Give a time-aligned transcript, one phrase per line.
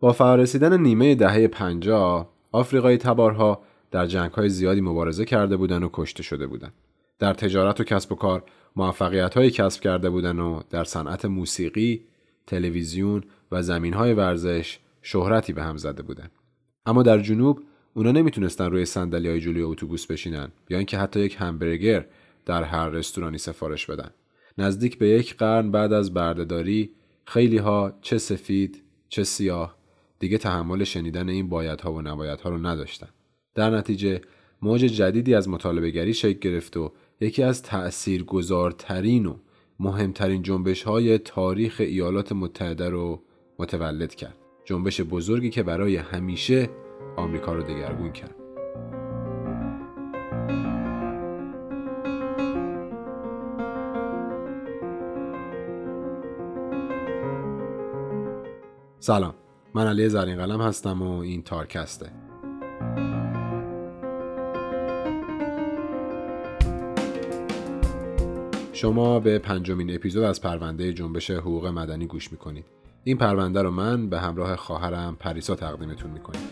[0.00, 6.22] با فرارسیدن نیمه دهه 50 آفریقای تبارها در جنگهای زیادی مبارزه کرده بودند و کشته
[6.22, 6.72] شده بودند.
[7.18, 8.44] در تجارت و کسب و کار
[8.76, 12.04] موفقیت کسب کرده بودند و در صنعت موسیقی،
[12.46, 16.30] تلویزیون و زمین های ورزش شهرتی به هم زده بودند.
[16.86, 17.60] اما در جنوب
[17.94, 22.06] اونا نمی‌تونستن روی صندلی های جلوی اتوبوس بشینن یا اینکه حتی یک همبرگر
[22.46, 24.10] در هر رستورانی سفارش بدن.
[24.58, 26.90] نزدیک به یک قرن بعد از بردهداری
[27.24, 29.79] خیلی ها چه سفید چه سیاه
[30.20, 33.08] دیگه تحمل شنیدن این بایدها و نبایدها رو نداشتن.
[33.54, 34.20] در نتیجه
[34.62, 39.36] موج جدیدی از مطالبه گری شکل گرفت و یکی از تأثیرگذارترین و
[39.80, 43.22] مهمترین جنبش های تاریخ ایالات متحده رو
[43.58, 44.36] متولد کرد.
[44.64, 46.70] جنبش بزرگی که برای همیشه
[47.16, 48.34] آمریکا رو دگرگون کرد.
[58.98, 59.34] سلام
[59.74, 62.10] من علی زرین قلم هستم و این تارکسته.
[68.72, 72.64] شما به پنجمین اپیزود از پرونده جنبش حقوق مدنی گوش می‌کنید.
[73.04, 76.42] این پرونده رو من به همراه خواهرم پریسا تقدیمتون می‌کنیم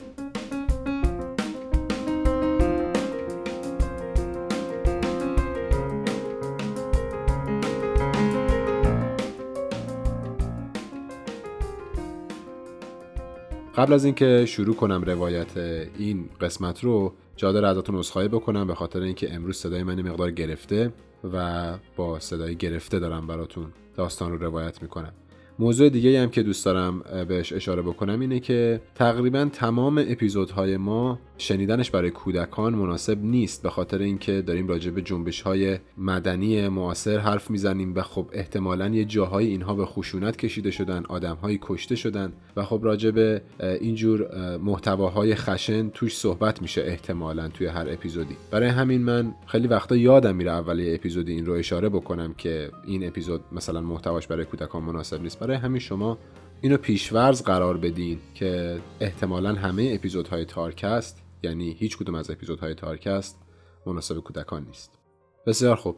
[13.78, 15.56] قبل از اینکه شروع کنم روایت
[15.98, 20.30] این قسمت رو جا داره ازتون عذرخواهی بکنم به خاطر اینکه امروز صدای من مقدار
[20.30, 20.92] گرفته
[21.32, 25.12] و با صدای گرفته دارم براتون داستان رو روایت می‌کنم.
[25.60, 31.18] موضوع دیگه هم که دوست دارم بهش اشاره بکنم اینه که تقریبا تمام اپیزودهای ما
[31.38, 37.18] شنیدنش برای کودکان مناسب نیست به خاطر اینکه داریم راجع به جنبش های مدنی معاصر
[37.18, 42.32] حرف می‌زنیم و خب احتمالا یه جاهای اینها به خشونت کشیده شدن آدمهایی کشته شدن
[42.56, 43.42] و خب راجع به
[43.80, 48.36] اینجور محتواهای خشن توش صحبت میشه احتمالا توی هر اپیزودی.
[48.50, 53.06] برای همین من خیلی وقتا یادم میره اولی اپیزودی این رو اشاره بکنم که این
[53.06, 55.47] اپیزود مثلا محتواش برای کودکان مناسب نیست.
[55.48, 56.18] برای همین شما
[56.60, 63.38] اینو پیشورز قرار بدین که احتمالا همه اپیزودهای تارکست یعنی هیچ کدوم از اپیزودهای تارکست
[63.86, 64.98] مناسب کودکان نیست.
[65.46, 65.96] بسیار خوب.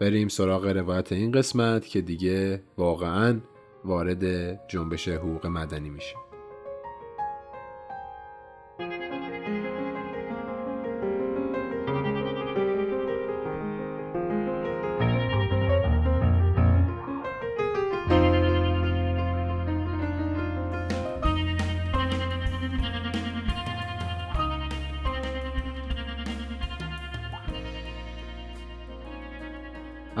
[0.00, 3.40] بریم سراغ روایت این قسمت که دیگه واقعا
[3.84, 4.24] وارد
[4.68, 6.27] جنبش حقوق مدنی میشیم.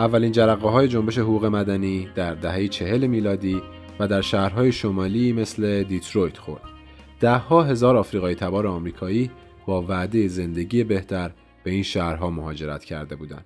[0.08, 3.62] اولین جرقه های جنبش حقوق مدنی در دهه چهل میلادی
[4.00, 6.62] و در شهرهای شمالی مثل دیترویت خورد.
[7.20, 9.30] ده ها هزار آفریقایی تبار آمریکایی
[9.66, 11.30] با وعده زندگی بهتر
[11.64, 13.44] به این شهرها مهاجرت کرده بودند.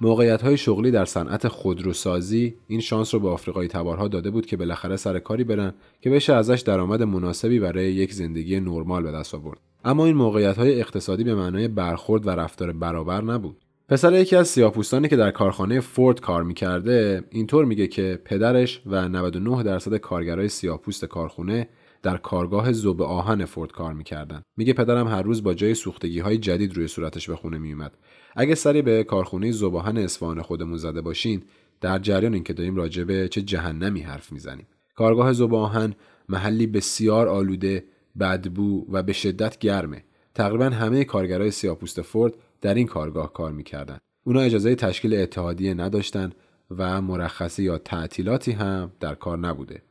[0.00, 4.56] موقعیت های شغلی در صنعت خودروسازی این شانس رو به آفریقایی تبارها داده بود که
[4.56, 9.34] بالاخره سر کاری برن که بشه ازش درآمد مناسبی برای یک زندگی نرمال به دست
[9.34, 9.58] آورد.
[9.84, 13.65] اما این موقعیت های اقتصادی به معنای برخورد و رفتار برابر نبود.
[13.88, 19.08] پسر یکی از سیاهپوستانی که در کارخانه فورد کار می‌کرده اینطور میگه که پدرش و
[19.08, 21.68] 99 درصد کارگرای سیاهپوست کارخونه
[22.02, 24.42] در کارگاه زوب آهن فورد کار می‌کردن.
[24.56, 27.92] میگه پدرم هر روز با جای سوختگی های جدید روی صورتش به خونه میومد
[28.36, 31.42] اگه سری به کارخونه زوب آهن اصفهان خودمون زده باشین
[31.80, 34.66] در جریان این که داریم راجع به چه جهنمی حرف می‌زنیم.
[34.94, 35.94] کارگاه زوب آهن
[36.28, 37.84] محلی بسیار آلوده
[38.20, 40.04] بدبو و به شدت گرمه.
[40.34, 43.98] تقریبا همه کارگرای سیاهپوست فورد در این کارگاه کار می‌کردن.
[44.26, 46.32] اونا اجازه تشکیل اتحادیه نداشتن
[46.70, 49.82] و مرخصی یا تعطیلاتی هم در کار نبوده.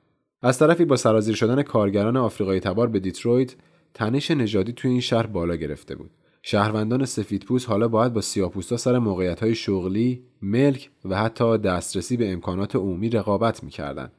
[0.42, 3.56] از طرفی با سرازیر شدن کارگران آفریقایی تبار به دیترویت
[3.94, 6.12] تنش نژادی توی این شهر بالا گرفته بود.
[6.42, 12.76] شهروندان سفیدپوست حالا باید با سیاپوستا سر موقعیت شغلی، ملک و حتی دسترسی به امکانات
[12.76, 14.12] عمومی رقابت می‌کردند.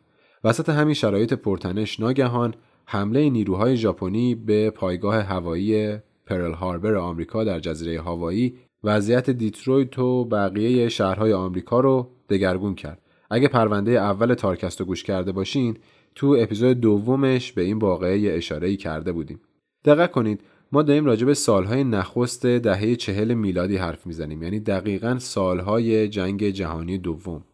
[0.44, 7.60] وسط همین شرایط پرتنش ناگهان حمله نیروهای ژاپنی به پایگاه هوایی پرل هاربر آمریکا در
[7.60, 13.02] جزیره هاوایی وضعیت دیترویت و بقیه شهرهای آمریکا رو دگرگون کرد.
[13.30, 15.78] اگه پرونده اول تارکست رو گوش کرده باشین
[16.14, 19.40] تو اپیزود دومش به این واقعه اشاره کرده بودیم.
[19.84, 20.40] دقت کنید
[20.72, 26.50] ما داریم راجع به سالهای نخست دهه چهل میلادی حرف می‌زنیم یعنی دقیقا سالهای جنگ
[26.50, 27.44] جهانی دوم.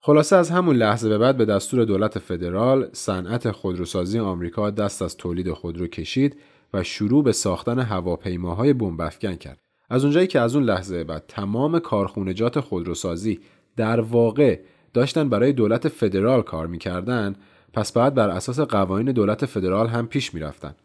[0.00, 5.16] خلاصه از همون لحظه به بعد به دستور دولت فدرال صنعت خودروسازی آمریکا دست از
[5.16, 6.36] تولید خودرو کشید
[6.74, 9.58] و شروع به ساختن هواپیماهای بمب کرد.
[9.90, 13.40] از اونجایی که از اون لحظه بعد تمام کارخونجات خودروسازی
[13.76, 14.60] در واقع
[14.92, 17.36] داشتن برای دولت فدرال کار می‌کردن
[17.72, 20.76] پس بعد بر اساس قوانین دولت فدرال هم پیش می‌رفتند.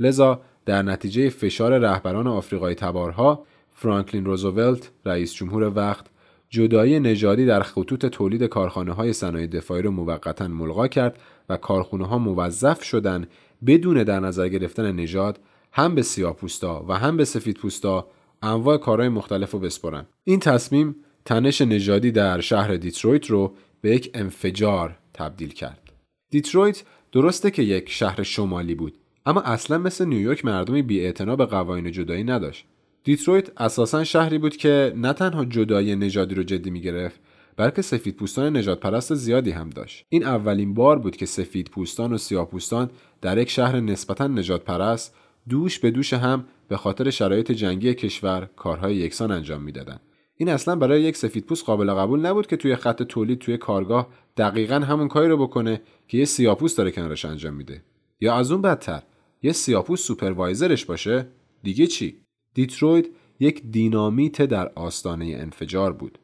[0.00, 6.06] لذا در نتیجه فشار رهبران آفریقای تبارها فرانکلین روزولت رئیس جمهور وقت
[6.48, 12.06] جدایی نژادی در خطوط تولید کارخانه های صنایع دفاعی را موقتا ملغا کرد و کارخونه
[12.06, 13.28] ها موظف شدند
[13.66, 15.40] بدون در نظر گرفتن نژاد
[15.72, 18.08] هم به سیاه‌پوستا و هم به سفیدپوستا
[18.42, 20.06] انواع کارهای مختلف رو بسپرن.
[20.24, 25.92] این تصمیم تنش نژادی در شهر دیترویت رو به یک انفجار تبدیل کرد.
[26.30, 31.92] دیترویت درسته که یک شهر شمالی بود اما اصلا مثل نیویورک مردمی بی به قوانین
[31.92, 32.66] جدایی نداشت.
[33.04, 37.20] دیترویت اساسا شهری بود که نه تنها جدایی نژادی رو جدی می گرفت
[37.60, 40.04] بلکه سفید پوستان نژاد پرست زیادی هم داشت.
[40.08, 42.90] این اولین بار بود که سفید پوستان و سیاه پوستان
[43.20, 45.14] در یک شهر نسبتا نژاد پرست
[45.48, 50.00] دوش به دوش هم به خاطر شرایط جنگی کشور کارهای یکسان انجام می‌دادند.
[50.36, 54.74] این اصلا برای یک سفیدپوست قابل قبول نبود که توی خط تولید توی کارگاه دقیقا
[54.74, 57.82] همون کاری رو بکنه که یه سیاپوست داره کنارش انجام میده.
[58.20, 59.02] یا از اون بدتر
[59.42, 61.26] یه سیاپوست supervisor ش باشه
[61.62, 62.16] دیگه چی؟
[62.54, 63.06] دیترویت
[63.40, 66.18] یک دینامیت در آستانه انفجار بود.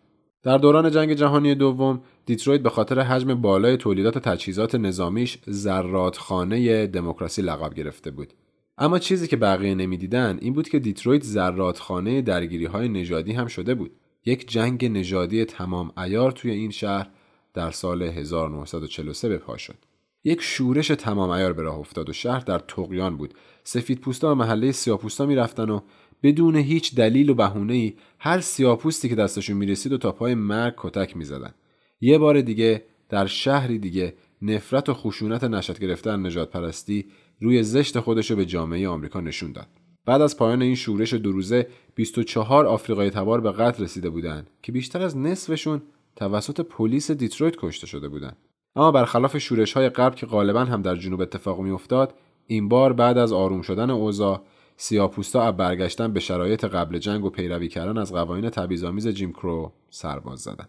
[0.46, 7.42] در دوران جنگ جهانی دوم دیترویت به خاطر حجم بالای تولیدات تجهیزات نظامیش زرادخانه دموکراسی
[7.42, 8.32] لقب گرفته بود.
[8.78, 13.74] اما چیزی که بقیه نمی‌دیدن این بود که دیترویت زرادخانه درگیری های نژادی هم شده
[13.74, 13.90] بود.
[14.26, 17.10] یک جنگ نژادی تمام ایار توی این شهر
[17.54, 19.78] در سال 1943 به پا شد.
[20.24, 23.34] یک شورش تمام ایار به راه افتاد و شهر در تقیان بود.
[23.64, 25.80] سفید پوستا و محله سیاپوستا می‌رفتن و
[26.22, 31.16] بدون هیچ دلیل و بهونه هر سیاپوستی که دستشون می‌رسید و تا پای مرگ کتک
[31.16, 31.54] می‌زدن.
[32.00, 37.06] یه بار دیگه در شهری دیگه نفرت و خشونت نشد گرفتن نجات پرستی
[37.40, 39.68] روی زشت خودشو به جامعه آمریکا نشون داد.
[40.06, 44.72] بعد از پایان این شورش دو روزه 24 آفریقای تبار به قتل رسیده بودند که
[44.72, 45.82] بیشتر از نصفشون
[46.16, 48.36] توسط پلیس دیترویت کشته شده بودند
[48.76, 52.14] اما برخلاف شورش های قبل که غالبا هم در جنوب اتفاق میافتاد
[52.46, 54.42] این بار بعد از آروم شدن اوضاع
[54.76, 59.72] سیاپوستا از برگشتن به شرایط قبل جنگ و پیروی کردن از قوانین تبعیض‌آمیز جیم کرو
[59.90, 60.66] سرباز زدن.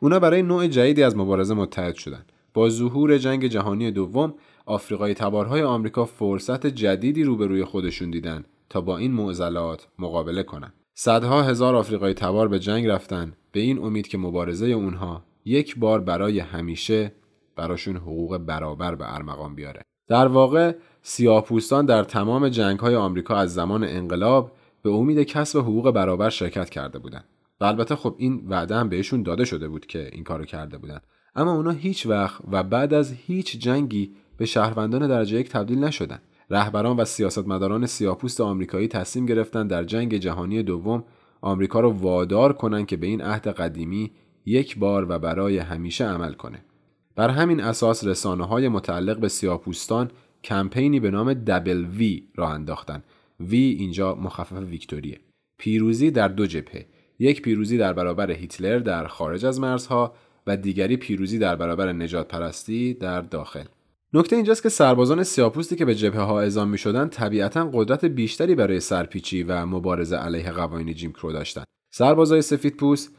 [0.00, 2.32] اونا برای نوع جدیدی از مبارزه متحد شدند.
[2.54, 4.34] با ظهور جنگ جهانی دوم
[4.66, 10.72] آفریقای تبارهای آمریکا فرصت جدیدی روبروی خودشون دیدن تا با این معضلات مقابله کنند.
[10.94, 16.00] صدها هزار آفریقای تبار به جنگ رفتن به این امید که مبارزه اونها یک بار
[16.00, 17.12] برای همیشه
[17.56, 19.82] براشون حقوق برابر به ارمغان بیاره.
[20.08, 24.52] در واقع سیاهپوستان در تمام جنگ های آمریکا از زمان انقلاب
[24.82, 27.24] به امید کسب حقوق برابر شرکت کرده بودند.
[27.60, 31.00] و البته خب این وعده هم بهشون داده شده بود که این کارو کرده بودن
[31.34, 36.18] اما اونا هیچ وقت و بعد از هیچ جنگی به شهروندان درجه یک تبدیل نشدن
[36.50, 41.04] رهبران و سیاستمداران سیاپوست آمریکایی تصمیم گرفتن در جنگ جهانی دوم
[41.40, 44.12] آمریکا رو وادار کنند که به این عهد قدیمی
[44.46, 46.64] یک بار و برای همیشه عمل کنه.
[47.16, 50.10] بر همین اساس رسانه های متعلق به سیاپوستان
[50.44, 53.02] کمپینی به نام دبل وی را انداختن.
[53.40, 55.20] وی اینجا مخفف ویکتوریه.
[55.58, 56.86] پیروزی در دو جبهه.
[57.18, 60.14] یک پیروزی در برابر هیتلر در خارج از مرزها
[60.46, 63.64] و دیگری پیروزی در برابر نجات پرستی در داخل.
[64.14, 68.54] نکته اینجاست که سربازان سیاپوستی که به جبهه ها اعزام می شدن طبیعتا قدرت بیشتری
[68.54, 71.64] برای سرپیچی و مبارزه علیه قوانین جیم کرو داشتن.
[71.92, 73.16] سربازای سفید پوست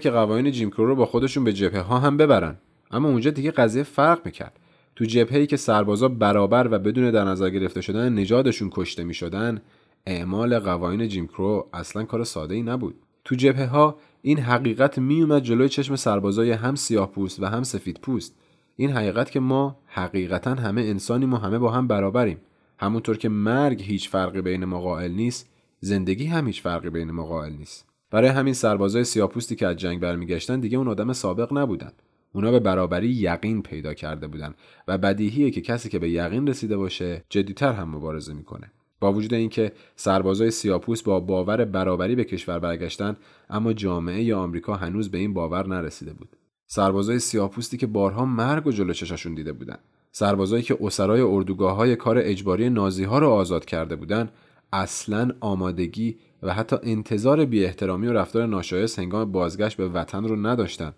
[0.00, 2.56] که قوانین جیم کرو رو با خودشون به جبهه ها هم ببرن.
[2.90, 4.60] اما اونجا دیگه قضیه فرق می‌کرد.
[4.96, 9.62] تو جبهه‌ای که سربازا برابر و بدون در نظر گرفته شدن نژادشون کشته می‌شدن
[10.06, 12.94] اعمال قوانین جیم کرو اصلا کار ساده ای نبود.
[13.24, 18.00] تو جبهه ها این حقیقت میومد جلوی چشم سربازای هم سیاه پوست و هم سفید
[18.02, 18.36] پوست
[18.76, 22.40] این حقیقت که ما حقیقتا همه انسانیم و همه با هم برابریم.
[22.78, 27.24] همونطور که مرگ هیچ فرقی بین ما قائل نیست زندگی هم هیچ فرقی بین ما
[27.24, 27.88] قائل نیست.
[28.10, 31.92] برای همین سربازای سیاپوستی که از جنگ برمیگشتن دیگه اون آدم سابق نبودن.
[32.34, 34.54] اونا به برابری یقین پیدا کرده بودن
[34.88, 38.70] و بدیهیه که کسی که به یقین رسیده باشه جدیتر هم مبارزه می‌کنه.
[39.00, 43.16] با وجود اینکه سربازای سیاپوس با باور برابری به کشور برگشتن
[43.50, 46.28] اما جامعه آمریکا هنوز به این باور نرسیده بود.
[46.66, 49.78] سربازای سیاپوستی که بارها مرگ و جلو چشاشون دیده بودن.
[50.12, 54.28] سربازایی که اسرای اردوگاه های کار اجباری نازی ها رو آزاد کرده بودن
[54.72, 60.46] اصلا آمادگی و حتی انتظار بی احترامی و رفتار ناشایست هنگام بازگشت به وطن رو
[60.46, 60.92] نداشتن.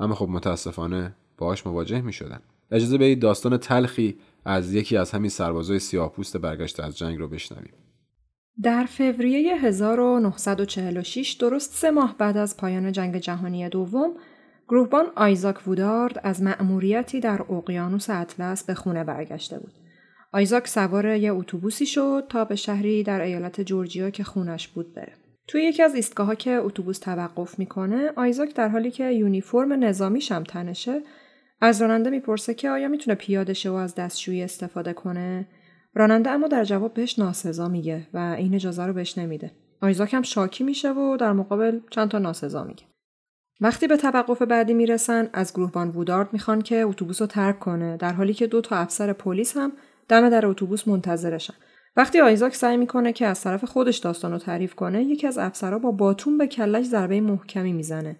[0.00, 2.40] اما خب متاسفانه باهاش مواجه می شدن.
[2.70, 7.72] اجازه به داستان تلخی از یکی از همین سربازای سیاهپوست برگشته از جنگ رو بشنویم.
[8.62, 14.14] در فوریه 1946 درست سه ماه بعد از پایان جنگ جهانی دوم
[14.68, 19.72] گروهبان آیزاک وودارد از مأموریتی در اقیانوس اطلس به خونه برگشته بود.
[20.32, 25.21] آیزاک سوار یه اتوبوسی شد تا به شهری در ایالت جورجیا که خونش بود بره.
[25.48, 30.44] توی یکی از ایستگاه که اتوبوس توقف می‌کنه آیزاک در حالی که یونیفرم نظامیش هم
[30.44, 31.02] تنشه
[31.60, 35.48] از راننده می‌پرسه که آیا می‌تونه پیاده شه و از دستشویی استفاده کنه؟
[35.94, 39.50] راننده اما در جواب بهش ناسزا میگه و این اجازه رو بهش نمیده.
[39.80, 42.84] آیزاک هم شاکی میشه و در مقابل چند تا ناسزا میگه.
[43.60, 48.12] وقتی به توقف بعدی می‌رسن از گروهبان وودارد می‌خوان که اتوبوس رو ترک کنه در
[48.12, 49.72] حالی که دو تا افسر پلیس هم
[50.08, 51.54] دم در اتوبوس منتظرشن.
[51.96, 55.78] وقتی آیزاک سعی می‌کنه که از طرف خودش داستان رو تعریف کنه یکی از افسرها
[55.78, 58.16] با باتون به کلش ضربه محکمی می‌زنه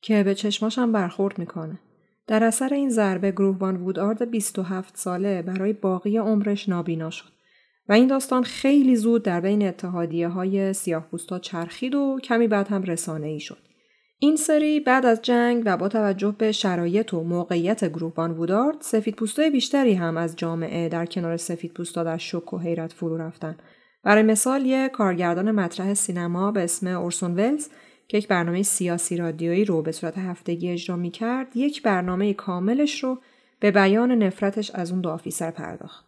[0.00, 1.78] که به چشماش هم برخورد می‌کنه
[2.26, 7.32] در اثر این ضربه گروهبان وودارد 27 ساله برای باقی عمرش نابینا شد
[7.88, 11.08] و این داستان خیلی زود در بین اتحادیه های سیاه
[11.42, 13.71] چرخید و کمی بعد هم رسانه ای شد.
[14.24, 19.16] این سری بعد از جنگ و با توجه به شرایط و موقعیت گروهبان وودارد سفید
[19.16, 23.56] پوستای بیشتری هم از جامعه در کنار سفید پوستا در شک و حیرت فرو رفتن.
[24.04, 27.68] برای مثال یک کارگردان مطرح سینما به اسم اورسون ولز
[28.08, 33.04] که یک برنامه سیاسی رادیویی رو به صورت هفتگی اجرا می کرد یک برنامه کاملش
[33.04, 33.18] رو
[33.60, 36.04] به بیان نفرتش از اون دو آفیسر پرداخت.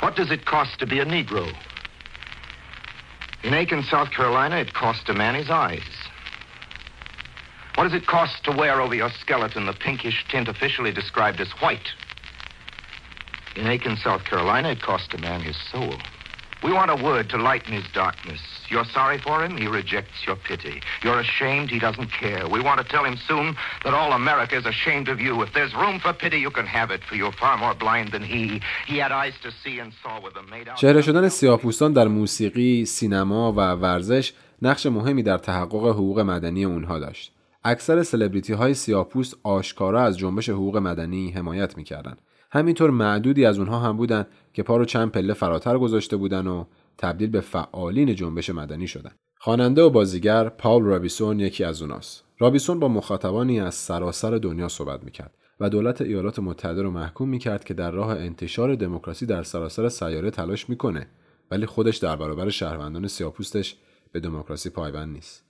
[0.00, 1.46] What does it cost to be a Negro?
[3.44, 6.05] In Aiken, South Carolina, it cost a man his eyes.
[7.75, 11.51] What does it cost to wear over your skeleton the pinkish tint officially described as
[11.61, 11.89] white?
[13.55, 15.95] In Aiken, South Carolina, it cost a man his soul.
[16.63, 18.39] We want a word to lighten his darkness.
[18.69, 20.81] You're sorry for him, he rejects your pity.
[21.03, 22.47] You're ashamed, he doesn't care.
[22.47, 25.41] We want to tell him soon that all America is ashamed of you.
[25.41, 28.23] If there's room for pity, you can have it, for you're far more blind than
[28.23, 28.61] he.
[28.85, 30.77] He had eyes to see and saw with them made out...
[30.77, 36.99] چهره شدن سیاه‌پوستان در موسیقی، سینما و ورزش نقش مهمی در تحقق حقوق مدنی اونها
[36.99, 37.31] داشت.
[37.68, 42.22] اکثر سلبریتی های سیاه‌پوست آشکارا از جنبش حقوق مدنی حمایت می‌کردند.
[42.50, 46.64] همینطور معدودی از اونها هم بودن که پا رو چند پله فراتر گذاشته بودن و
[46.98, 49.10] تبدیل به فعالین جنبش مدنی شدن.
[49.38, 52.24] خواننده و بازیگر پاول رابیسون یکی از اوناست.
[52.38, 57.64] رابیسون با مخاطبانی از سراسر دنیا صحبت می‌کرد و دولت ایالات متحده رو محکوم می‌کرد
[57.64, 61.06] که در راه انتشار دموکراسی در سراسر سیاره تلاش می‌کنه
[61.50, 63.76] ولی خودش در برابر شهروندان سیاپوستش
[64.12, 65.45] به دموکراسی پایبند نیست.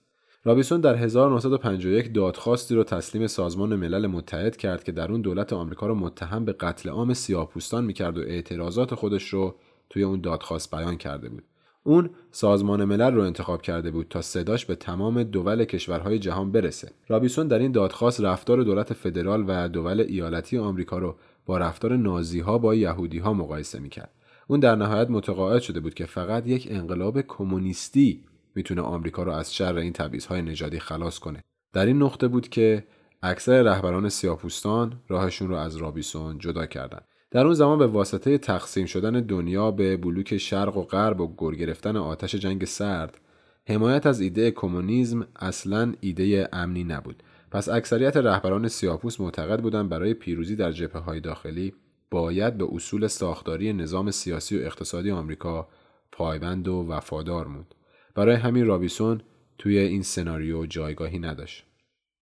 [0.47, 5.87] رابیسون در 1951 دادخواستی رو تسلیم سازمان ملل متحد کرد که در اون دولت آمریکا
[5.87, 9.55] رو متهم به قتل عام سیاه‌پوستان می‌کرد و اعتراضات خودش رو
[9.91, 11.43] توی اون دادخواست بیان کرده بود.
[11.85, 16.91] اون سازمان ملل رو انتخاب کرده بود تا صداش به تمام دول کشورهای جهان برسه.
[17.09, 22.41] رابیسون در این دادخواست رفتار دولت فدرال و دول ایالتی آمریکا رو با رفتار نازی
[22.41, 24.11] ها با یهودی ها مقایسه می‌کرد.
[24.49, 28.21] اون در نهایت متقاعد شده بود که فقط یک انقلاب کمونیستی
[28.57, 31.45] می‌تونه آمریکا رو از شر این تبعیض‌های نژادی خلاص کنه.
[31.73, 32.85] در این نقطه بود که
[33.23, 37.05] اکثر رهبران سیاپوستان راهشون رو از رابیسون جدا کردند.
[37.31, 41.57] در اون زمان به واسطه تقسیم شدن دنیا به بلوک شرق و غرب و گر
[41.57, 43.21] گرفتن آتش جنگ سرد
[43.69, 50.15] حمایت از ایده کمونیسم اصلا ایده امنی نبود پس اکثریت رهبران سیاپوس معتقد بودند برای
[50.15, 51.75] پیروزی در جبهه های داخلی
[52.11, 55.69] باید به اصول ساختاری نظام سیاسی و اقتصادی آمریکا
[56.13, 57.75] پایبند و وفادار موند
[58.17, 59.21] برای همین رابیسون
[59.59, 61.65] توی این سناریو جایگاهی نداشت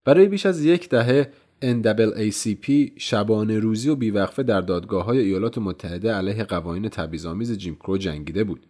[0.05, 1.33] برای بیش از یک دهه
[1.63, 7.99] NAACP شبانه روزی و بیوقفه در دادگاه های ایالات متحده علیه قوانین تبعیض‌آمیز جیم کرو
[7.99, 8.67] جنگیده بود.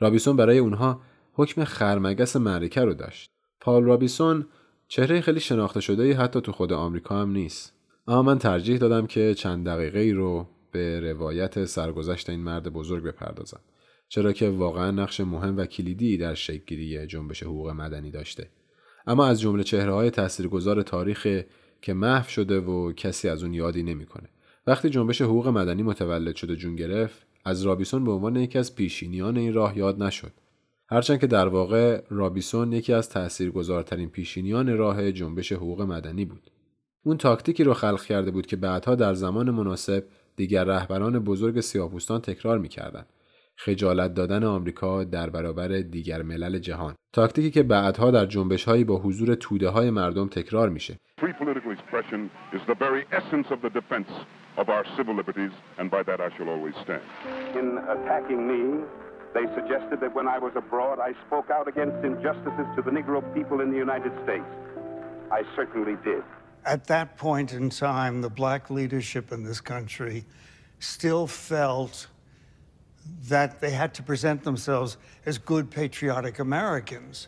[0.00, 1.00] رابیسون برای اونها
[1.32, 3.30] حکم خرمگس معرکه رو داشت.
[3.60, 4.46] پال رابیسون
[4.88, 7.72] چهره خیلی شناخته شده ای حتی تو خود آمریکا هم نیست.
[8.08, 13.04] اما من ترجیح دادم که چند دقیقه ای رو به روایت سرگذشت این مرد بزرگ
[13.04, 13.60] بپردازم.
[14.08, 18.48] چرا که واقعا نقش مهم و کلیدی در شکلگیری جنبش حقوق مدنی داشته.
[19.06, 21.42] اما از جمله چهره های تاثیرگذار تاریخ
[21.82, 24.28] که محو شده و کسی از اون یادی نمی‌کنه.
[24.66, 29.36] وقتی جنبش حقوق مدنی متولد شده جون گرفت از رابیسون به عنوان یکی از پیشینیان
[29.36, 30.32] این راه یاد نشد
[30.88, 36.50] هرچند که در واقع رابیسون یکی از تاثیرگذارترین پیشینیان راه جنبش حقوق مدنی بود
[37.02, 40.04] اون تاکتیکی رو خلق کرده بود که بعدها در زمان مناسب
[40.36, 43.06] دیگر رهبران بزرگ سیاهپوستان تکرار می‌کردند
[43.56, 48.96] خجالت دادن آمریکا در برابر دیگر ملل جهان تاکتیکی که بعدها در جنبش هایی با
[48.96, 50.98] حضور توده های مردم تکرار میشه
[54.56, 57.02] of our civil liberties, and by that I shall always stand.
[57.60, 58.84] In attacking me,
[59.34, 63.22] they suggested that when I was abroad, I spoke out against injustices to the Negro
[63.34, 64.46] people in the United States.
[65.30, 66.22] I certainly did.
[66.64, 70.24] At that point in time, the black leadership in this country
[70.78, 72.06] still felt
[73.27, 77.27] that they had to present themselves as good patriotic Americans.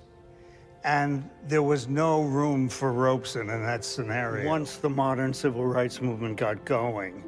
[0.84, 4.48] And there was no room for Robeson in that scenario.
[4.48, 7.24] Once the modern civil rights movement got going,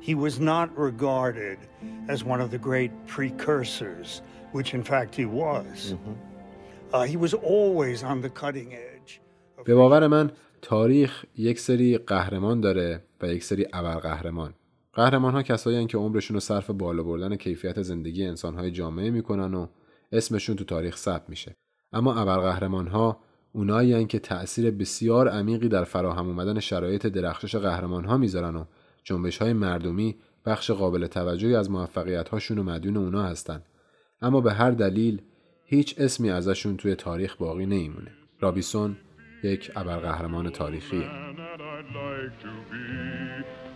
[0.00, 1.58] he was not regarded
[2.08, 5.94] as one of the great precursors, which in fact he was.
[5.94, 6.12] Mm-hmm.
[6.92, 9.20] Uh, he was always on the cutting edge.
[9.64, 10.30] به باور من
[10.62, 14.54] تاریخ یک سری قهرمان داره و یک سری ابرقهرمان
[14.93, 19.67] قهرمان ها کسایی که عمرشون رو صرف بالا بردن کیفیت زندگی انسانهای جامعه می‌کنن و
[20.11, 21.55] اسمشون تو تاریخ ثبت میشه.
[21.93, 23.19] اما ابرقهرمان ها
[23.53, 28.65] اونایی که تأثیر بسیار عمیقی در فراهم اومدن شرایط درخشش قهرمان ها می‌ذارن و
[29.03, 33.61] جنبش های مردمی بخش قابل توجهی از موفقیت هاشون و مدیون اونا هستن.
[34.21, 35.21] اما به هر دلیل
[35.65, 38.11] هیچ اسمی ازشون توی تاریخ باقی نمیمونه.
[38.39, 38.97] رابیسون
[39.43, 41.09] یک ابرقهرمان تاریخیه.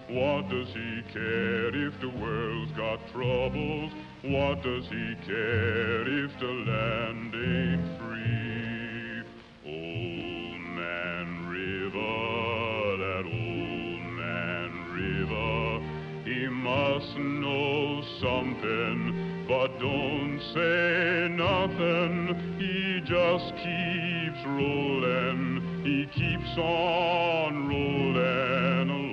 [0.10, 3.92] What does he care if the world's got troubles?
[4.24, 9.24] What does he care if the land ain't free?
[9.66, 15.82] Old Man River, that old Man River,
[16.24, 22.56] he must know something, but don't say nothing.
[22.58, 29.07] He just keeps rolling, he keeps on rolling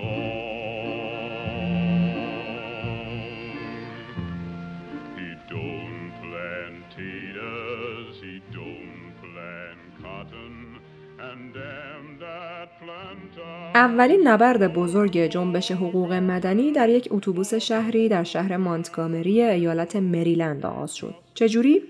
[13.74, 20.66] اولین نبرد بزرگ جنبش حقوق مدنی در یک اتوبوس شهری در شهر مانتگامری ایالت مریلند
[20.66, 21.14] آغاز شد.
[21.34, 21.82] چجوری؟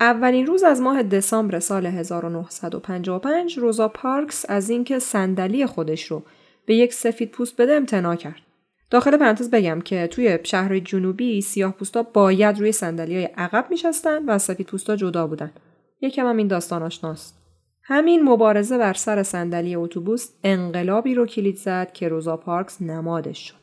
[0.00, 6.22] اولین روز از ماه دسامبر سال 1955 روزا پارکس از اینکه صندلی خودش رو
[6.66, 8.40] به یک سفید پوست بده امتناع کرد.
[8.90, 14.24] داخل پرانتز بگم که توی شهر جنوبی سیاه پوستا باید روی صندلی های عقب میشستن
[14.24, 15.50] و سفید پوستا جدا بودن.
[16.00, 17.43] یکم هم این داستان آشناست.
[17.86, 23.54] همین مبارزه بر سر صندلی اتوبوس انقلابی رو کلید زد که روزا پارکس نمادش شد.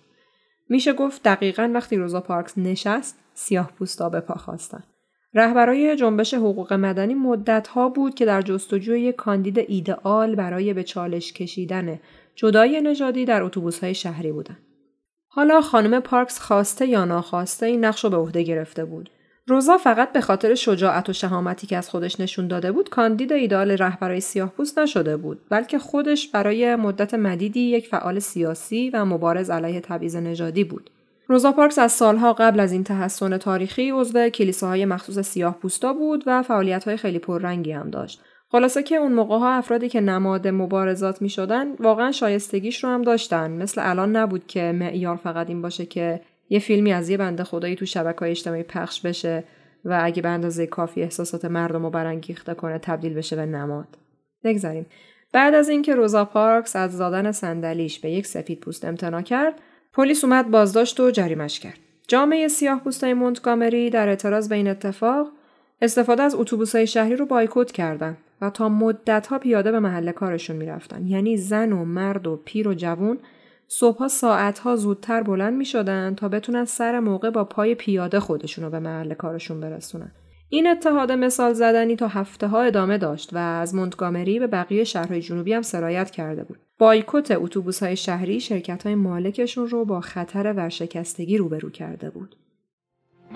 [0.69, 4.83] میشه گفت دقیقا وقتی روزا پارکس نشست سیاه پوستا به پا خواستن.
[5.33, 10.83] رهبرای جنبش حقوق مدنی مدت ها بود که در جستجوی یک کاندید ایدئال برای به
[10.83, 11.99] چالش کشیدن
[12.35, 14.57] جدای نژادی در اتوبوس های شهری بودند.
[15.27, 19.09] حالا خانم پارکس خواسته یا ناخواسته این نقش رو به عهده گرفته بود.
[19.47, 23.71] روزا فقط به خاطر شجاعت و شهامتی که از خودش نشون داده بود کاندید ایدال
[23.71, 24.21] رهبرای
[24.57, 30.15] پوست نشده بود بلکه خودش برای مدت مدیدی یک فعال سیاسی و مبارز علیه تبعیض
[30.15, 30.89] نژادی بود
[31.27, 36.23] روزا پارکس از سالها قبل از این تحسن تاریخی عضو کلیساهای مخصوص سیاه پوستا بود
[36.27, 38.21] و فعالیت‌های خیلی پررنگی هم داشت.
[38.51, 43.01] خلاصه که اون موقع ها افرادی که نماد مبارزات می شدن واقعا شایستگیش رو هم
[43.01, 47.43] داشتن مثل الان نبود که معیار فقط این باشه که یه فیلمی از یه بنده
[47.43, 49.43] خدایی تو شبکه های اجتماعی پخش بشه
[49.85, 53.87] و اگه به اندازه کافی احساسات مردم رو برانگیخته کنه تبدیل بشه به نماد.
[54.43, 54.85] نگذاریم.
[55.33, 59.53] بعد از اینکه روزا پارکس از دادن صندلیش به یک سفید پوست امتناع کرد،
[59.93, 61.77] پلیس اومد بازداشت و جریمش کرد.
[62.07, 65.27] جامعه سیاه پوستای مونتگامری در اعتراض به این اتفاق
[65.81, 71.07] استفاده از اتوبوس‌های شهری رو بایکوت کردن و تا مدتها پیاده به محل کارشون می‌رفتن
[71.07, 73.17] یعنی زن و مرد و پیر و جوون
[73.73, 78.69] صبحها ساعتها زودتر بلند می شدن تا بتونن سر موقع با پای پیاده خودشون رو
[78.69, 80.11] به محل کارشون برسونن.
[80.49, 85.21] این اتحاد مثال زدنی تا هفته ها ادامه داشت و از مونتگامری به بقیه شهرهای
[85.21, 86.59] جنوبی هم سرایت کرده بود.
[86.77, 92.35] بایکوت اتوبوس های شهری شرکت های مالکشون رو با خطر ورشکستگی روبرو کرده بود.
[93.33, 93.35] 90%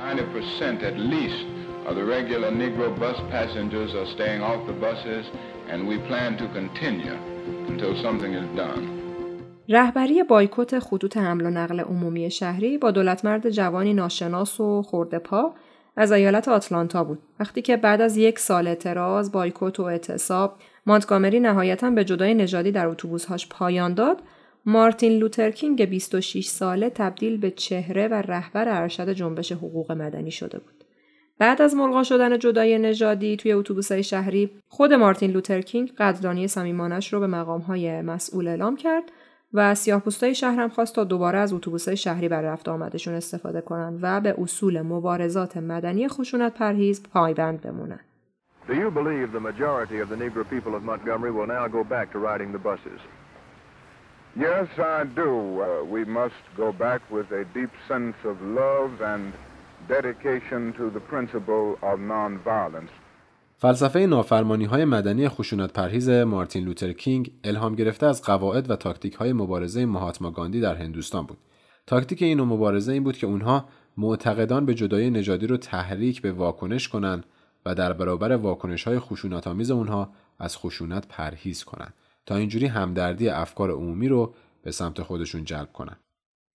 [0.83, 1.45] at least
[1.87, 5.25] of the regular Negro bus passengers are staying off the buses
[5.71, 7.17] and we plan to continue
[7.69, 8.94] until something is done.
[9.69, 15.53] رهبری بایکوت خطوط حمل و نقل عمومی شهری با دولتمرد جوانی ناشناس و خورده پا
[15.97, 17.19] از ایالت آتلانتا بود.
[17.39, 22.71] وقتی که بعد از یک سال اعتراض بایکوت و اعتصاب مانتگامری نهایتا به جدای نژادی
[22.71, 24.21] در اتوبوسهاش پایان داد
[24.65, 30.83] مارتین لوترکینگ 26 ساله تبدیل به چهره و رهبر ارشد جنبش حقوق مدنی شده بود.
[31.39, 37.19] بعد از ملغا شدن جدای نژادی توی اتوبوسهای شهری خود مارتین لوترکینگ قدردانی صمیمانش رو
[37.19, 39.03] به مقامهای مسئول اعلام کرد
[39.55, 44.21] و سیاهپوستای شهرم خواست تا دوباره از اتوبوسهای شهری برای رفت آمدشون استفاده کنند و
[44.21, 47.99] به اصول مبارزات مدنی خشونت پرهیز پایبند بمونن.
[48.67, 52.11] Do you believe the majority of the Negro people of Montgomery will now go back
[52.13, 52.99] to riding the buses?
[54.47, 55.31] Yes, I do.
[55.61, 59.23] Uh, we must go back with a deep sense of love and
[59.87, 62.93] dedication to the principle of nonviolence.
[63.65, 69.13] فلسفه نافرمانی های مدنی خشونت پرهیز مارتین لوتر کینگ الهام گرفته از قواعد و تاکتیک
[69.13, 71.37] های مبارزه مهاتما گاندی در هندوستان بود.
[71.87, 73.65] تاکتیک این مبارزه این بود که اونها
[73.97, 77.25] معتقدان به جدای نژادی رو تحریک به واکنش کنند
[77.65, 81.93] و در برابر واکنش های خشونت آمیز اونها از خشونت پرهیز کنند
[82.25, 85.99] تا اینجوری همدردی افکار عمومی رو به سمت خودشون جلب کنند.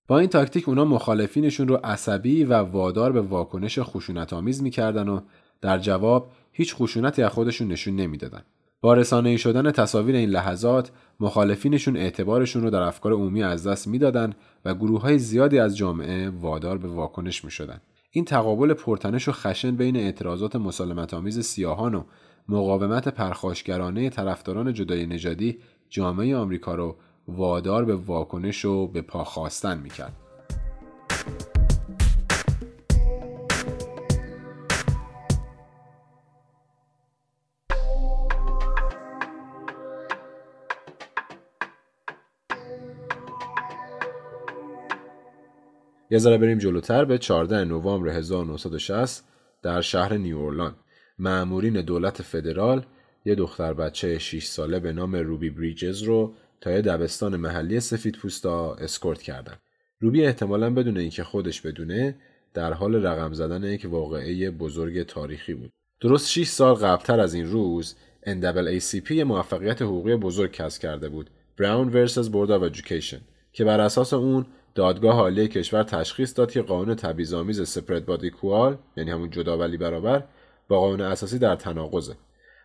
[0.08, 5.20] با این تاکتیک اونا مخالفینشون رو عصبی و وادار به واکنش خشونت آمیز می‌کردن و
[5.62, 8.42] در جواب هیچ خشونتی از خودشون نشون نمی‌دادن.
[8.80, 9.02] با
[9.36, 14.32] شدن تصاویر این لحظات مخالفینشون اعتبارشون رو در افکار عمومی از دست می‌دادن
[14.64, 17.80] و گروه های زیادی از جامعه وادار به واکنش می شدن.
[18.10, 22.02] این تقابل پرتنش و خشن بین اعتراضات مسالمت آمیز سیاهان و
[22.48, 26.96] مقاومت پرخاشگرانه طرفداران جدای نژادی جامعه آمریکا رو
[27.28, 30.29] وادار به واکنش و به پا خواستن می‌کرد.
[46.10, 49.24] یه ذره بریم جلوتر به 14 نوامبر 1960
[49.62, 50.74] در شهر نیورلان
[51.18, 52.86] معمورین دولت فدرال
[53.24, 58.16] یه دختر بچه 6 ساله به نام روبی بریجز رو تا یه دبستان محلی سفید
[58.16, 59.54] پوستا اسکورت کردن.
[60.00, 62.16] روبی احتمالا بدون اینکه خودش بدونه
[62.54, 65.70] در حال رقم زدن یک واقعه بزرگ تاریخی بود.
[66.00, 67.96] درست 6 سال قبلتر از این روز
[68.26, 72.26] NAACP یه موفقیت حقوقی بزرگ کسب کرده بود Brown vs.
[72.26, 73.20] Board of Education
[73.52, 78.76] که بر اساس اون دادگاه عالی کشور تشخیص داد که قانون تبعیض‌آمیز سپرد بادی کوال
[78.96, 80.24] یعنی همون جدا ولی برابر
[80.68, 82.14] با قانون اساسی در تناقضه.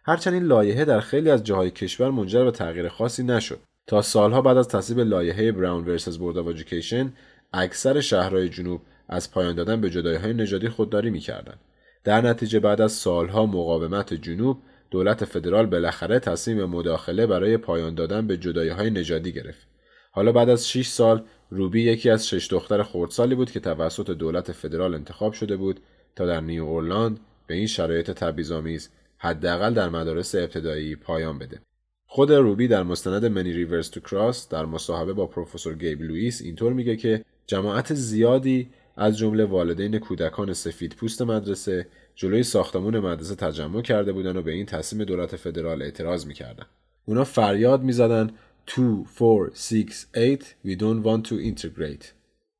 [0.04, 3.60] هرچند این لایحه در خیلی از جاهای کشور منجر به تغییر خاصی نشد.
[3.88, 7.14] تا سالها بعد از تصویب لایحه Brown versus Board of Education
[7.54, 11.60] اکثر شهرهای جنوب از پایان دادن به جدایی های نژادی خودداری می‌کردند.
[12.04, 14.58] در نتیجه بعد از سالها مقاومت جنوب
[14.92, 19.68] دولت فدرال بالاخره تصمیم مداخله برای پایان دادن به جدایی های نژادی گرفت.
[20.16, 24.52] حالا بعد از 6 سال روبی یکی از شش دختر خردسالی بود که توسط دولت
[24.52, 25.80] فدرال انتخاب شده بود
[26.16, 31.60] تا در نیو اورلینز به این شرایط تبعیض‌آمیز حداقل در مدارس ابتدایی پایان بده.
[32.08, 36.74] خود روبی در مستند Many Rivers to Cross در مصاحبه با پروفسور گیب لوئیس اینطور
[36.74, 43.82] میگه که جماعت زیادی از جمله والدین کودکان سفید پوست مدرسه جلوی ساختمون مدرسه تجمع
[43.82, 46.66] کرده بودن و به این تصمیم دولت فدرال اعتراض می‌کردن.
[47.06, 48.30] اونا فریاد می‌زدن
[48.68, 52.06] 2, 4, 6, 8 We don't want to integrate.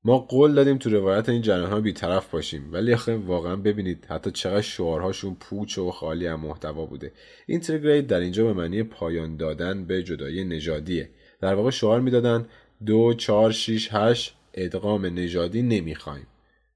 [0.04, 4.62] ما قول دادیم تو روایت این ها بیطرف باشیم ولی آخه واقعا ببینید حتی چقدر
[4.62, 7.12] شعارهاشون پوچ و خالی از محتوا بوده.
[7.48, 11.10] اینتگریت در اینجا به معنی پایان دادن به جدایی نژادیه.
[11.42, 12.46] در واقع شعار می‌دادن
[12.86, 16.28] دو چهار شیش هشت ادغام نژادی نمی‌خوایم.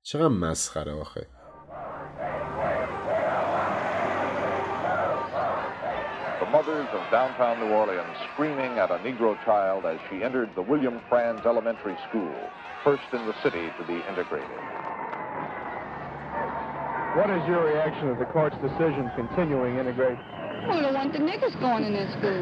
[0.03, 1.27] چقدر مسخره آخه.
[6.54, 11.00] mothers of downtown New Orleans screaming at a Negro child as she entered the William
[11.08, 12.34] Franz Elementary School,
[12.84, 14.60] first in the city to be integrated.
[17.18, 20.24] What is your reaction to the court's decision continuing integration?
[20.70, 22.40] We don't want the niggas going in this school.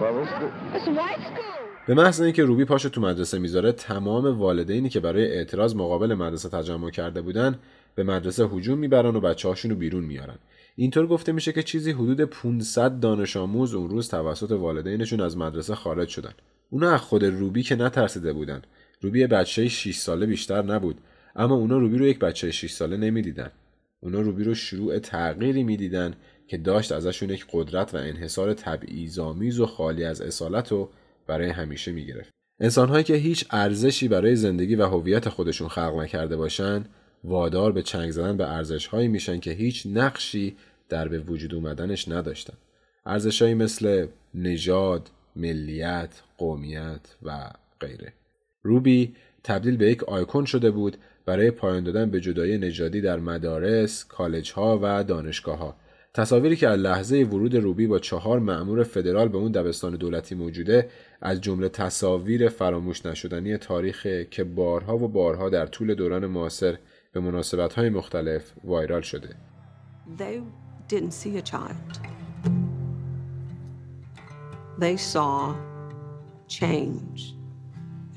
[0.00, 0.34] Well, it's,
[0.76, 1.62] It's a white school.
[1.86, 6.48] به محض اینکه روبی پاشو تو مدرسه میذاره تمام والدینی که برای اعتراض مقابل مدرسه
[6.48, 7.58] تجمع کرده بودن
[7.94, 10.38] به مدرسه هجوم میبرن و بچه رو بیرون میارن
[10.79, 15.75] اینطور گفته میشه که چیزی حدود 500 دانش آموز اون روز توسط والدینشون از مدرسه
[15.75, 16.33] خارج شدن.
[16.69, 18.61] اونا از خود روبی که نترسیده بودن.
[19.01, 20.97] روبی بچه 6 ساله بیشتر نبود
[21.35, 23.51] اما اونا روبی رو یک بچه 6 ساله نمی‌دیدن.
[23.99, 26.13] اونا روبی رو شروع تغییری می‌دیدن
[26.47, 30.89] که داشت ازشون یک قدرت و انحصار تبعیض‌آمیز و خالی از اصالت رو
[31.27, 32.29] برای همیشه می‌گرفت.
[32.59, 36.85] انسانهایی که هیچ ارزشی برای زندگی و هویت خودشون خلق نکرده باشن
[37.23, 40.57] وادار به چنگ زدن به ارزشهایی میشن که هیچ نقشی
[40.89, 42.57] در به وجود اومدنش نداشتن
[43.05, 48.13] ارزشهایی مثل نژاد، ملیت، قومیت و غیره
[48.63, 54.05] روبی تبدیل به یک آیکون شده بود برای پایان دادن به جدایی نژادی در مدارس،
[54.05, 55.75] کالج ها و دانشگاه ها.
[56.13, 60.89] تصاویری که از لحظه ورود روبی با چهار مأمور فدرال به اون دبستان دولتی موجوده
[61.21, 66.77] از جمله تصاویر فراموش نشدنی تاریخ که بارها و بارها در طول دوران معاصر
[67.13, 69.29] به مناسبت های مختلف وایرال شده.
[70.87, 71.75] Didn't see a child.
[74.77, 75.55] They saw
[76.47, 77.33] change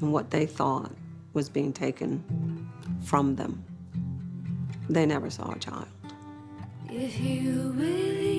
[0.00, 0.92] in what they thought
[1.32, 2.70] was being taken
[3.02, 3.64] from them.
[4.88, 5.88] They never saw a child.
[6.88, 8.30] If you believe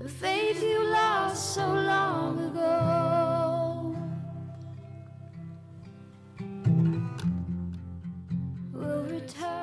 [0.00, 3.94] the faith you lost so long ago.
[8.72, 9.57] will return.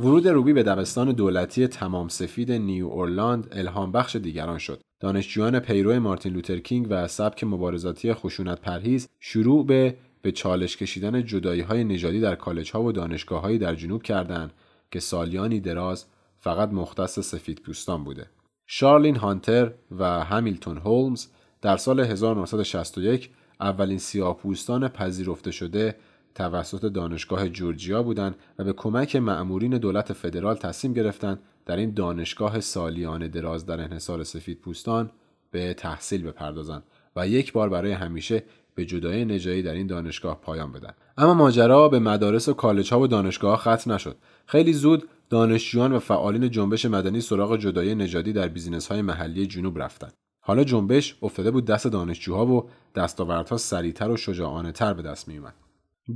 [0.00, 4.80] ورود روبی به دبستان دولتی تمام سفید نیو اورلینز الهام بخش دیگران شد.
[5.00, 11.60] دانشجویان پیرو مارتین لوترکینگ و سبک مبارزاتی خشونت پرهیز شروع به به چالش کشیدن جدایی
[11.60, 14.52] های نژادی در کالج ها و دانشگاه هایی در جنوب کردند
[14.90, 16.04] که سالیانی دراز
[16.38, 18.26] فقط مختص سفید پوستان بوده.
[18.66, 21.26] شارلین هانتر و همیلتون هولمز
[21.62, 25.96] در سال 1961 اولین سیاه‌پوستان پذیرفته شده
[26.34, 32.60] توسط دانشگاه جورجیا بودند و به کمک مأمورین دولت فدرال تصمیم گرفتند در این دانشگاه
[32.60, 35.10] سالیانه دراز در انحصار سفید پوستان
[35.50, 36.82] به تحصیل بپردازند
[37.16, 38.42] و یک بار برای همیشه
[38.74, 40.92] به جدای نجایی در این دانشگاه پایان بدن.
[41.18, 44.16] اما ماجرا به مدارس و کالج ها و دانشگاه ختم نشد.
[44.46, 49.78] خیلی زود دانشجویان و فعالین جنبش مدنی سراغ جدای نژادی در بیزینس های محلی جنوب
[49.78, 50.12] رفتند.
[50.40, 55.38] حالا جنبش افتاده بود دست دانشجوها و دستاوردها سریعتر و شجاعانه تر به دست می
[55.38, 55.54] اومد.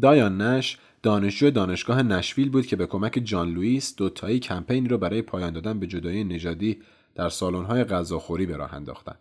[0.00, 5.22] دایان نش دانشجو دانشگاه نشویل بود که به کمک جان لوئیس دوتایی کمپینی رو برای
[5.22, 6.78] پایان دادن به جدایی نژادی
[7.14, 9.14] در سالن‌های غذاخوری به راه انداختن.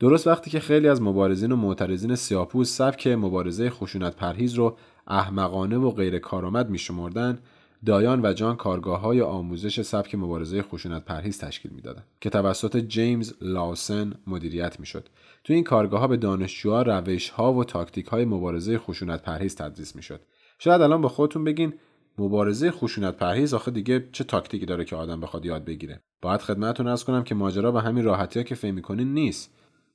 [0.00, 5.76] درست وقتی که خیلی از مبارزین و معترضین سیاپوس سبک مبارزه خشونت پرهیز رو احمقانه
[5.76, 7.38] و غیر کارآمد میشمردن
[7.86, 13.32] دایان و جان کارگاه های آموزش سبک مبارزه خشونت پرهیز تشکیل می‌دادند که توسط جیمز
[13.40, 15.08] لاوسن مدیریت می‌شد
[15.46, 19.96] تو این کارگاه ها به دانشجوها روش ها و تاکتیک های مبارزه خشونت پرهیز تدریس
[19.96, 20.20] می‌شد.
[20.58, 21.74] شاید الان با خودتون بگین
[22.18, 26.00] مبارزه خشونت پرهیز آخه دیگه چه تاکتیکی داره که آدم بخواد یاد بگیره.
[26.22, 29.50] باید خدمتتون ارز کنم که ماجرا به همین راحتی ها که فهم می‌کنین نیست.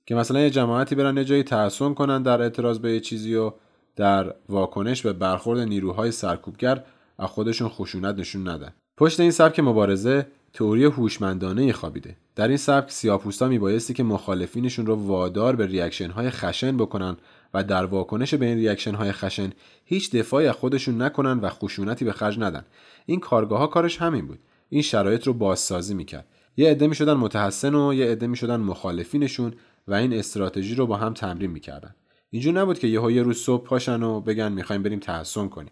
[0.06, 3.52] که مثلا یه جماعتی برن یه جایی تحسن کنن در اعتراض به یه چیزی و
[3.96, 6.84] در واکنش به برخورد نیروهای سرکوبگر
[7.18, 8.74] از خودشون خشونت نشون ندن.
[8.98, 12.18] پشت این سبک مبارزه تئوری هوشمندانه خوابیده.
[12.36, 17.18] در این سبک سیاپوستا میبایستی که مخالفینشون رو وادار به reaction های خشن بکنن
[17.54, 19.50] و در واکنش به این reaction های خشن
[19.86, 22.66] هیچ دفاعی از خودشون نکنن و خشونتی به خرج ندن.
[23.06, 24.40] این کارگاه ها کارش همین بود.
[24.70, 26.28] این شرایط رو بازسازی می‌کرد.
[26.58, 29.54] یه عده می‌شدن متحصن و یه عده می‌شدن مخالفینشون
[29.88, 31.96] و این استراتژی رو با هم تمرین می‌کردن.
[32.30, 35.72] اینجور نبود که یهو یه روز صبح پاشن و بگن می‌خوایم بریم تحصن کنیم.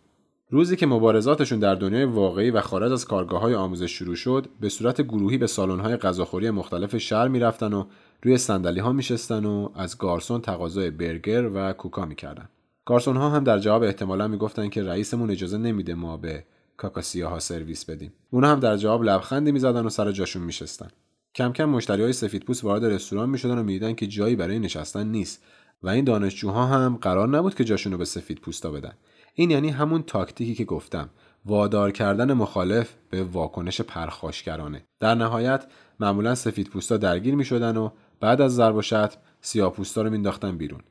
[0.52, 4.70] روزی که مبارزاتشون در دنیای واقعی و خارج از کارگاه های آموزش شروع شد به
[4.70, 7.86] صورت گروهی به سالن های غذاخوری مختلف شهر می‌رفتن و
[8.24, 12.50] روی صندلی ها میشستن و از گارسون تقاضای برگر و کوکا می‌کردن.
[12.86, 16.44] گارسون ها هم در جواب احتمالا می‌گفتن که رئیسمون اجازه نمیده ما به
[17.24, 18.14] ها سرویس بدیم.
[18.30, 20.88] اونا هم در جواب لبخندی می‌زدن و سر جاشون میشستن.
[21.36, 25.44] کم کم مشتری های سفیدپوست وارد رستوران می‌شدن و می‌دیدن که جایی برای نشستن نیست
[25.84, 28.94] و این دانشجوها هم قرار نبود که جاشون رو به سفید پوستا بدن.
[29.40, 31.10] این یعنی همون تاکتیکی که گفتم.
[31.46, 34.84] وادار کردن مخالف به واکنش پرخاشگرانه.
[35.00, 35.66] در نهایت
[36.00, 40.10] معمولا سفید پوستا درگیر می شدن و بعد از ضرب و شتم سیاه پوستا رو
[40.10, 40.82] مینداختن بیرون.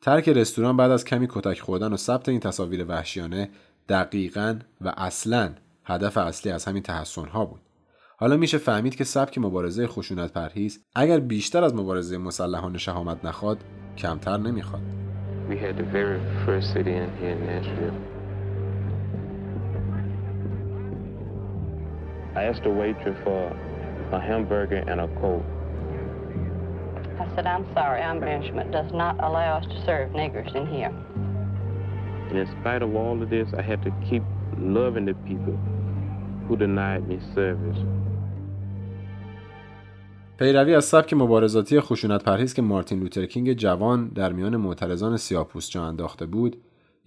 [0.00, 3.50] ترک رستوران بعد از کمی کتک خوردن و ثبت این تصاویر وحشیانه
[3.88, 7.60] دقیقا و اصلا هدف اصلی از همین تحسن ها بود.
[8.18, 13.58] حالا میشه فهمید که سبک مبارزه خشونت پرهیز اگر بیشتر از مبارزه مسلحانه شهامت نخواد
[13.98, 15.11] کمتر نمی‌خواد.
[15.48, 17.94] We had the very first sit-in here in Nashville.
[22.34, 23.48] I asked the waitress for
[24.12, 25.44] a hamburger and a coke.
[27.20, 30.92] I said, I'm sorry, our management does not allow us to serve niggers in here.
[32.30, 34.22] And in spite of all of this, I had to keep
[34.58, 35.58] loving the people
[36.48, 37.78] who denied me service.
[40.38, 45.84] پیروی از سبک مبارزاتی خشونت پرهیز که مارتین لوترکینگ جوان در میان معترضان سیاپوس جا
[45.84, 46.56] انداخته بود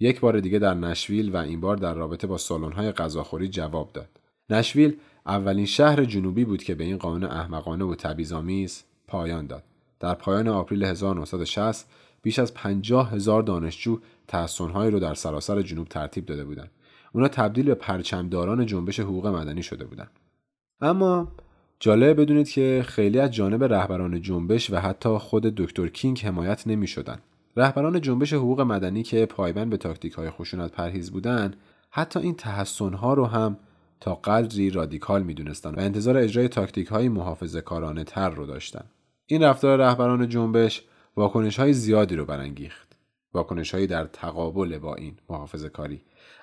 [0.00, 4.08] یک بار دیگه در نشویل و این بار در رابطه با سالن‌های غذاخوری جواب داد.
[4.50, 9.62] نشویل اولین شهر جنوبی بود که به این قانون احمقانه و تبعیض‌آمیز پایان داد.
[10.00, 11.86] در پایان April 1960
[12.22, 13.98] بیش از 50 هزار دانشجو
[14.28, 16.70] تحصنهایی رو در سراسر جنوب ترتیب داده بودند.
[17.12, 20.10] اونا تبدیل به پرچمداران جنبش حقوق مدنی شده بودند.
[20.80, 21.28] اما
[21.80, 26.86] جالب بدونید که خیلی از جانب رهبران جنبش و حتی خود دکتر کینگ حمایت نمی
[26.86, 27.18] شدن.
[27.56, 31.56] رهبران جنبش حقوق مدنی که پایبند به تاکتیک های خشونت پرهیز بودند
[31.90, 33.56] حتی این تحصن ها رو هم
[34.00, 38.84] تا قدری رادیکال می دونستن و انتظار اجرای تاکتیک های محافظه کارانه تر رو داشتن.
[39.26, 40.82] این رفتار رهبران جنبش
[41.16, 42.96] واکنش های زیادی رو برانگیخت.
[43.34, 46.00] واکنش هایی در تقابل با این محافظه کاری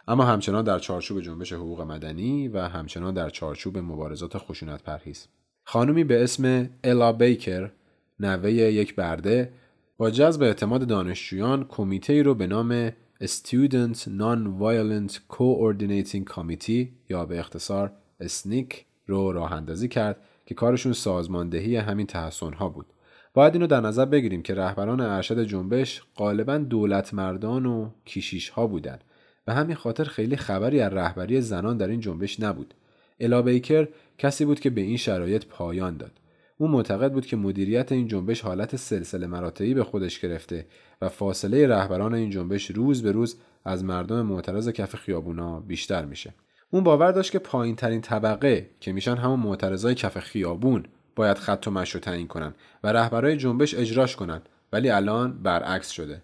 [0.07, 5.27] اما همچنان در چارچوب جنبش حقوق مدنی و همچنان در چارچوب مبارزات خشونت پرهیز
[5.63, 7.71] خانمی به اسم الا بیکر
[8.19, 9.53] نوه یک برده
[9.97, 12.91] با جذب اعتماد دانشجویان کمیته رو به نام
[13.23, 21.75] Student Non-Violent Coordinating Committee یا به اختصار اسنیک رو راه اندازی کرد که کارشون سازماندهی
[21.75, 22.85] همین تحسن ها بود.
[23.33, 28.67] باید اینو در نظر بگیریم که رهبران ارشد جنبش غالبا دولت مردان و کیشیش ها
[28.67, 28.99] بودن
[29.45, 32.73] به همین خاطر خیلی خبری از رهبری زنان در این جنبش نبود.
[33.19, 36.11] الا بیکر کسی بود که به این شرایط پایان داد.
[36.57, 40.65] او معتقد بود که مدیریت این جنبش حالت سلسله مراتعی به خودش گرفته
[41.01, 46.33] و فاصله رهبران این جنبش روز به روز از مردم معترض کف خیابونا بیشتر میشه.
[46.69, 50.83] اون باور داشت که پایین ترین طبقه که میشن همون معترضای کف خیابون
[51.15, 52.53] باید خط و مش رو تعیین کنن
[52.83, 54.41] و رهبرای جنبش اجراش کنن
[54.73, 56.21] ولی الان برعکس شده.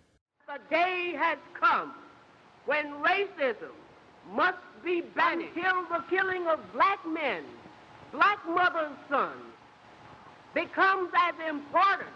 [2.69, 3.73] When racism
[4.41, 7.43] must be banished until the killing of black men
[8.17, 9.35] black mother's son
[10.61, 12.15] becomes as important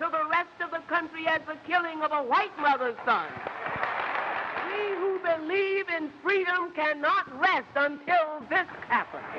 [0.00, 3.28] to the rest of the country as the killing of a white mother's son.
[4.68, 9.32] We who believe in freedom cannot rest until this happens.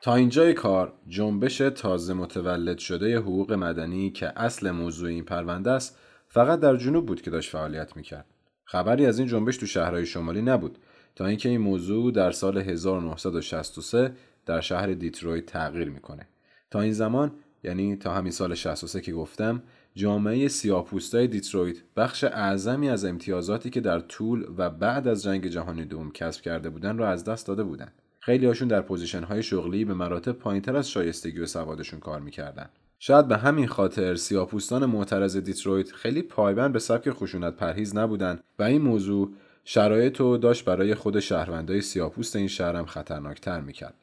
[0.00, 5.98] تا اینجای کار جنبش تازه متولد شده حقوق مدنی که اصل موضوع این پرونده است
[6.28, 8.37] فقط در جنوب بود که داشت فعالیت می‌کرد.
[8.70, 10.78] خبری از این جنبش تو شهرهای شمالی نبود
[11.16, 14.12] تا اینکه این موضوع در سال 1963
[14.46, 16.28] در شهر دیترویت تغییر می‌کنه.
[16.70, 17.32] تا این زمان
[17.64, 19.62] یعنی تا همین سال 63 که گفتم
[19.94, 25.84] جامعه سیاپوستای دیترویت بخش اعظمی از امتیازاتی که در طول و بعد از جنگ جهانی
[25.84, 27.92] دوم کسب کرده بودن را از دست داده بودند.
[28.20, 32.68] خیلی هاشون در position های شغلی به مراتب پایینتر از شایستگی و سوادشون کار می‌کردن.
[32.98, 38.62] شاید به همین خاطر سیاپوستان معترض دیترویت خیلی پایبند به سبک خشونت پرهیز نبودن و
[38.62, 39.32] این موضوع
[39.64, 43.94] شرایط رو داشت برای خود شهروندای سیاپوست این شهرم خطرناکتر می‌کرد.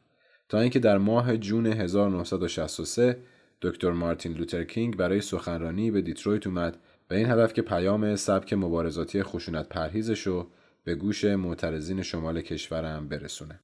[0.50, 3.18] تا اینکه در ماه June 1963
[3.62, 6.78] دکتر مارتین لوتر کینگ برای سخنرانی به دیترویت اومد
[7.08, 10.48] به این هدف که پیام سبک مبارزاتی خشونت پرهیزش رو
[10.84, 13.60] به گوش معترضین شمال کشورم برسونه.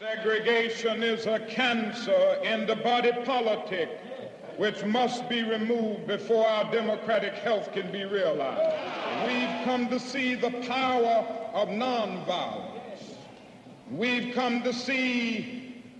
[0.00, 3.88] Segregation is a cancer in the body politic
[4.62, 8.72] which must be removed before our democratic health can be realized.
[9.28, 11.16] We've come to see the power
[11.60, 13.02] of nonviolence.
[14.02, 15.20] We've come to see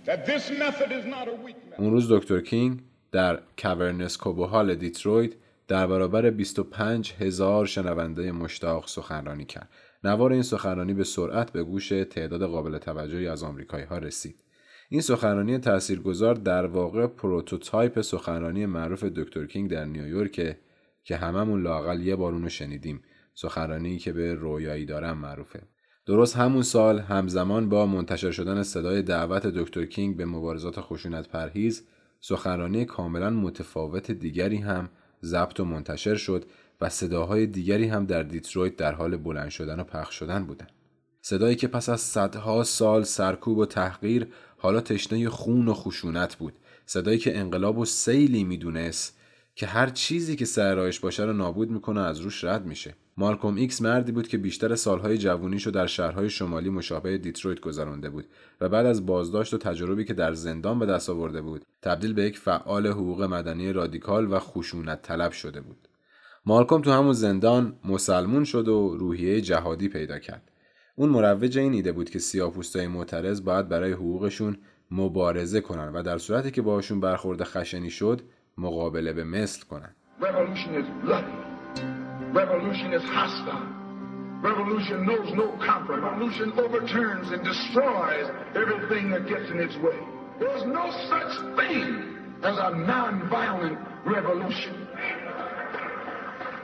[0.07, 1.79] that this method is not a weakness.
[1.79, 2.79] اون روز دکتر کینگ
[3.11, 5.33] در کاورنس کوبوهال دیترویت
[5.67, 9.69] در برابر 25 هزار شنونده مشتاق سخنرانی کرد.
[10.03, 14.42] نوار این سخنرانی به سرعت به گوش تعداد قابل توجهی از آمریکایی ها رسید.
[14.93, 20.57] این سخنرانی تاثیرگذار در واقع prototype سخنرانی معروف دکتر کینگ در نیویورک
[21.03, 23.01] که هممون لااقل یه بار اونو شنیدیم
[23.33, 25.61] سخنرانی که به رویایی دارم معروفه
[26.05, 31.87] درست همون سال همزمان با منتشر شدن صدای دعوت دکتر کینگ به مبارزات خشونت پرهیز
[32.19, 34.89] سخنرانی کاملا متفاوت دیگری هم
[35.23, 36.45] ضبط و منتشر شد
[36.81, 40.71] و صداهای دیگری هم در دیترویت در حال بلند شدن و پخش شدن بودند.
[41.25, 44.27] صدایی که پس از صدها سال سرکوب و تحقیر
[44.63, 46.53] حالا تشنه خون و خشونت بود.
[46.85, 49.17] صدایی که انقلاب رو سیلی می‌دونست
[49.55, 52.95] که هر چیزی که سر راهش باشه رو نابود می‌کنه از روش رد میشه.
[53.17, 58.25] مالکوم ایکس مردی بود که بیشتر سالهای جوونیشو در شهرهای شمالی مشابه دیترویت گذرانده بود
[58.61, 62.23] و بعد از بازداشت و تجربی که در زندان به دست آورده بود تبدیل به
[62.23, 65.87] یک فعال حقوق مدنی رادیکال و خشونت طلب شده بود.
[66.45, 70.52] مالکوم تو همون زندان مسلمون شد و روحیه جهادی پیدا کرد.
[70.95, 74.57] اون مروج این ایده بود که سیاپوستای معترض باید برای حقوقشون
[74.91, 78.21] مبارزه کنن و در صورتی که باشون برخورد خشنی شد
[78.57, 79.95] مقابله به مثل کنن.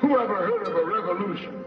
[0.01, 1.58] Who ever heard of a revolution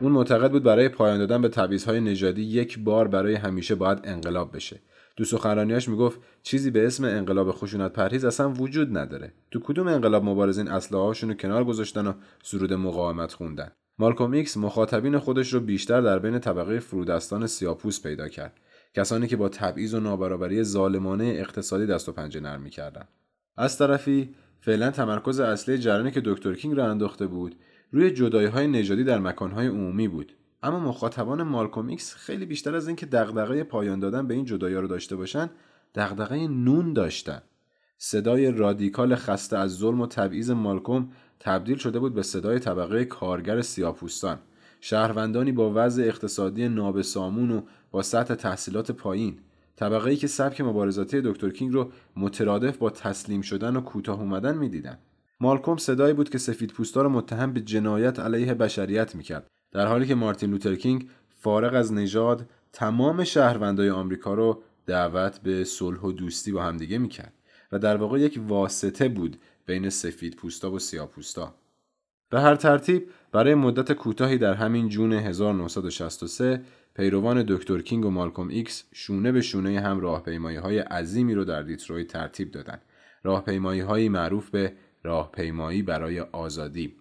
[0.00, 4.56] اون معتقد بود برای پایان دادن به تبعیض‌های نژادی یک بار برای همیشه باید انقلاب
[4.56, 4.80] بشه.
[5.16, 9.32] تو سخنرانیاش می‌گفت چیزی به اسم انقلاب خشونت پرهیز اصلا وجود نداره.
[9.50, 13.72] تو کدوم انقلاب مبارزین اسلحه‌هاشون رو کنار گذاشتن و سرود مقاومت خوندن.
[13.98, 18.60] مالکوم ایکس مخاطبین خودش رو بیشتر در بین طبقه فرودستان سیاپوس پیدا کرد.
[18.94, 23.04] کسانی که با تبعیض و نابرابری ظالمانه اقتصادی دست و پنجه نرم می‌کردن.
[23.56, 27.56] از طرفی فعلا تمرکز اصلی جریانی که دکتر کینگ راه انداخته بود
[27.92, 30.32] روی جدایی های نژادی در مکانهای عمومی بود.
[30.62, 34.86] اما مخاطبان مالکوم ایکس خیلی بیشتر از اینکه دغدغه پایان دادن به این جدایی رو
[34.86, 35.50] داشته باشن
[35.94, 37.42] دغدغه نون داشتن.
[37.98, 43.60] صدای رادیکال خسته از ظلم و تبعیض مالکوم تبدیل شده بود به صدای طبقه کارگر
[43.60, 44.38] سیاپوستان.
[44.80, 49.38] شهروندانی با وضع اقتصادی نابسامون و با سطح تحصیلات پایین
[49.76, 54.58] طبقه ای که سبک مبارزاتی دکتر کینگ رو مترادف با تسلیم شدن و کوتاه اومدن
[54.58, 54.98] می‌دیدن
[55.40, 60.06] مالکوم صدایی بود که سفید پوستا رو متهم به جنایت علیه بشریت می‌کرد در حالی
[60.06, 61.08] که مارتین لوتر کینگ
[61.38, 67.32] فارغ از نژاد تمام شهروندای آمریکا رو دعوت به صلح و دوستی با همدیگه می‌کرد
[67.72, 71.54] و در واقع یک واسطه بود بین سفید پوستا و سیاه پوستا.
[72.30, 76.62] به هر ترتیب برای مدت کوتاهی در همین June 1963
[76.94, 81.62] پیروان دکتر کینگ و مالکوم ایکس شونه به شونه هم راهپیمایی های عظیمی رو در
[81.62, 82.80] دیترویت ترتیب دادن.
[83.22, 84.72] راهپیمایی هایی معروف به
[85.02, 86.96] راهپیمایی برای آزادی.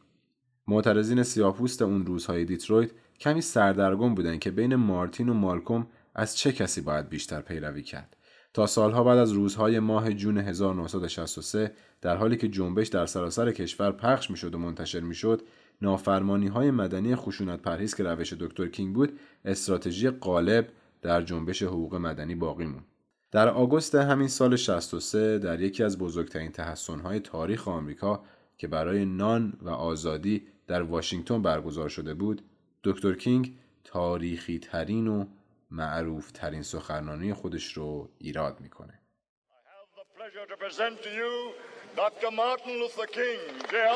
[0.67, 6.51] معترضین سیاپوست اون روزهای دیترویت کمی سردرگم بودن که بین مارتین و مالکوم از چه
[6.51, 8.17] کسی باید بیشتر پیروی کرد.
[8.53, 11.71] تا سالها بعد از روزهای ماه June 1963
[12.01, 15.41] در حالی که جنبش در سراسر کشور پخش می‌شد و منتشر می‌شد
[15.83, 20.69] نافرمانی های مدنی خشونت پرهیز که روش دکتر کینگ بود استراتژی غالب
[21.01, 22.85] در جنبش حقوق مدنی باقی موند.
[23.31, 28.23] در آگوست همین سال 63 در یکی از بزرگترین تحسنهای تاریخ آمریکا
[28.57, 32.41] که برای نان و آزادی در واشنگتن برگزار شده بود
[32.83, 35.25] دکتر کینگ تاریخی ترین و
[35.71, 38.99] معروف ترین سخنرانی خودش رو ایراد می‌کنه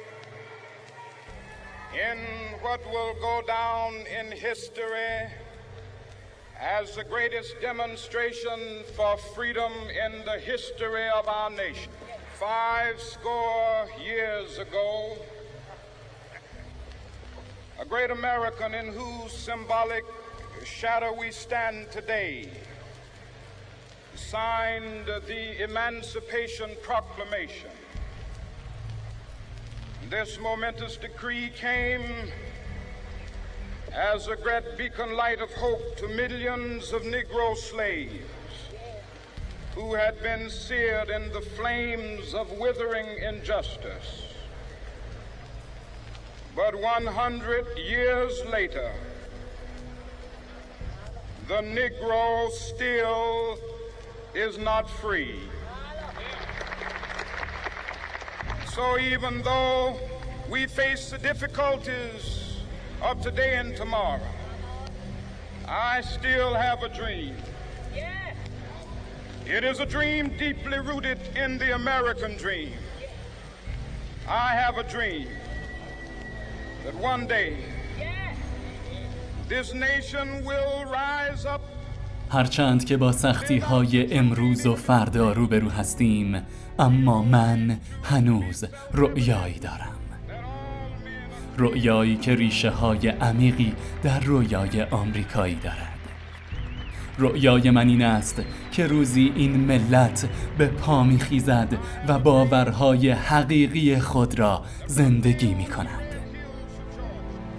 [1.94, 2.20] in
[2.62, 5.32] what will go down in history
[6.60, 11.92] as the greatest demonstration for freedom in the history of our nation.
[12.36, 15.18] Five score years ago,
[17.80, 20.04] a great American in whose symbolic
[20.64, 22.52] shadow we stand today
[24.18, 27.70] signed the Emancipation Proclamation.
[30.10, 32.32] This momentous decree came
[33.94, 38.26] as a great beacon light of hope to millions of Negro slaves
[39.76, 44.24] who had been seared in the flames of withering injustice.
[46.56, 48.92] But 100 years later,
[51.48, 53.60] the Negro still
[54.34, 55.40] is not free.
[58.74, 60.00] So even though
[60.50, 62.62] we face the difficulties
[63.02, 64.22] of today and tomorrow,
[65.68, 67.36] I still have a dream.
[69.46, 72.74] It is a dream deeply rooted in the American dream.
[74.28, 75.30] I have a dream
[76.84, 77.58] that one day
[79.48, 81.62] this nation will rise up
[82.30, 86.42] هرچند که با سختی های امروز و فردا روبرو هستیم
[86.80, 89.98] اما من هنوز رؤیایی دارم.
[91.58, 93.74] رؤیایی که ریشه های عمیقی
[94.04, 95.98] در رویای آمریکایی دارد.
[97.18, 104.40] رؤیای من این است که روزی این ملت به پا میخیزد و باورهای حقیقی خود
[104.40, 106.07] را زندگی می کند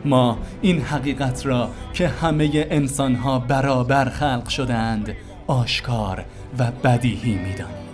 [0.08, 5.14] ما این حقیقت را که همه انسانها برابر خلق شدند
[5.46, 6.24] آشکار
[6.58, 7.88] و بدیهی می‌دانیم.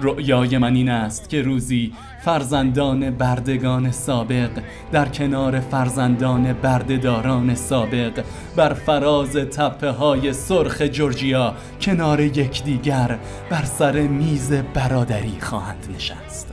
[0.00, 1.92] رؤیای من این است که روزی
[2.24, 4.50] فرزندان بردگان سابق
[4.92, 8.24] در کنار فرزندان بردهداران سابق
[8.56, 13.18] بر فراز تپه های سرخ جورجیا کنار یکدیگر
[13.50, 16.51] بر سر میز برادری خواهند نشست.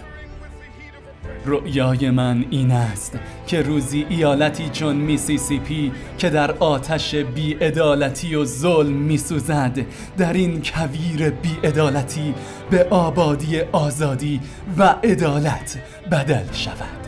[1.50, 8.93] رؤیای من این است که روزی ایالتی چون میسیسیپی که در آتش بیعدالتی و ظلم
[8.93, 9.80] میسوزد
[10.18, 12.34] در این کویر بیعدالتی
[12.72, 14.39] به آبادی آزادی
[14.78, 15.78] و عدالت
[16.12, 16.99] بدل شود.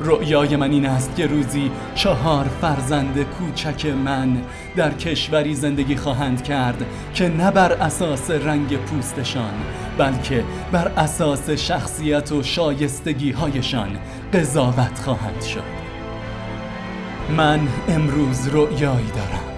[0.00, 4.42] رؤیای من این است که روزی چهار فرزند کوچک من
[4.76, 9.54] در کشوری زندگی خواهند کرد که نه بر اساس رنگ پوستشان
[9.98, 13.98] بلکه بر اساس شخصیت و شایستگی هایشان
[14.32, 15.76] قضاوت خواهند شد.
[17.36, 19.55] من امروز رؤیایی دارم.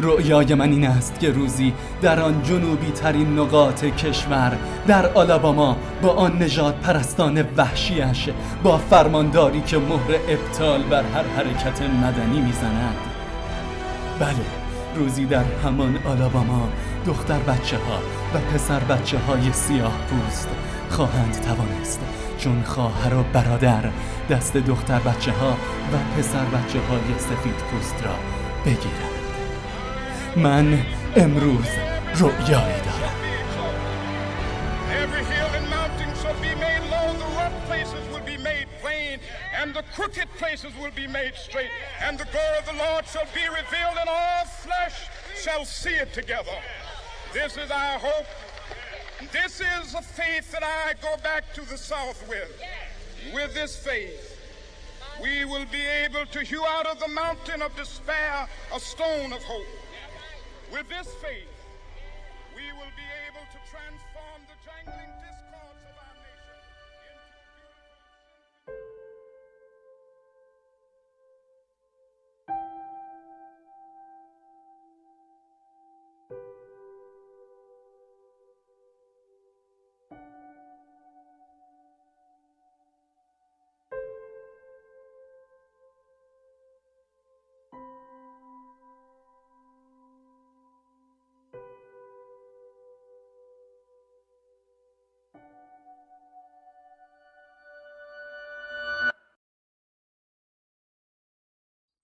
[0.00, 1.72] رؤیای من این است که روزی
[2.02, 8.28] در آن جنوبی ترین نقاط کشور در آلاباما با آن نجات پرستان وحشیش
[8.62, 12.96] با فرمانداری که مهر ابطال بر هر حرکت مدنی می‌زند.
[14.20, 14.46] بله
[14.94, 16.68] روزی در همان آلاباما
[17.06, 17.98] دختر بچه ها
[18.34, 20.48] و پسر بچه های سیاه پوست
[20.90, 22.00] خواهند توانست
[22.38, 23.90] چون خواهر و برادر
[24.30, 25.50] دست دختر بچه ها
[25.92, 28.14] و پسر بچه های سفید پوست را
[28.64, 29.15] بگیرند.
[30.35, 30.85] من
[31.15, 31.67] امروز
[32.15, 33.11] رؤیایی دارم
[35.03, 39.19] Every hill and mountain shall be made low, the rough places will be made plain,
[39.59, 41.71] and the crooked places will be made straight,
[42.05, 44.97] and the glory of the Lord shall be revealed, and all flesh
[45.43, 46.57] shall see it together.
[47.33, 48.27] This is our hope.
[49.31, 52.51] This is a faith that I go back to the South with.
[53.33, 54.37] With this faith,
[55.21, 59.41] we will be able to hew out of the mountain of despair a stone of
[59.43, 59.67] hope.
[60.76, 61.55] With this faith,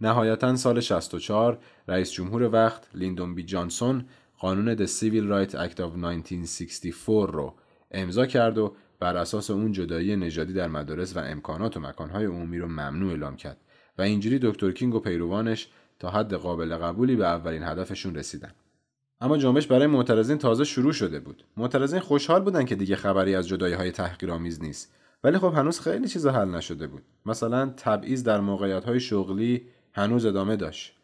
[0.02, 4.04] نهایتا سال 64 رئیس جمهور وقت لیندون بی جانسون
[4.38, 7.54] قانون The Civil Rights Act of 1964 رو
[7.90, 12.58] امضا کرد و بر اساس اون جدایی نژادی در مدارس و امکانات و مکانهای عمومی
[12.58, 13.56] رو ممنوع اعلام کرد
[13.98, 18.52] و اینجوری دکتر کینگ و پیروانش تا حد قابل قبولی به اولین هدفشون رسیدن.
[19.20, 21.44] اما جنبش برای معترضین تازه شروع شده بود.
[21.56, 24.94] معترضین خوشحال بودن که دیگه خبری از جدایی های تحقیرآمیز نیست.
[25.24, 27.02] ولی خب هنوز خیلی چیزا حل نشده بود.
[27.26, 30.94] مثلا تبعیض در موقعیت های شغلی هنوز ادامه داشت.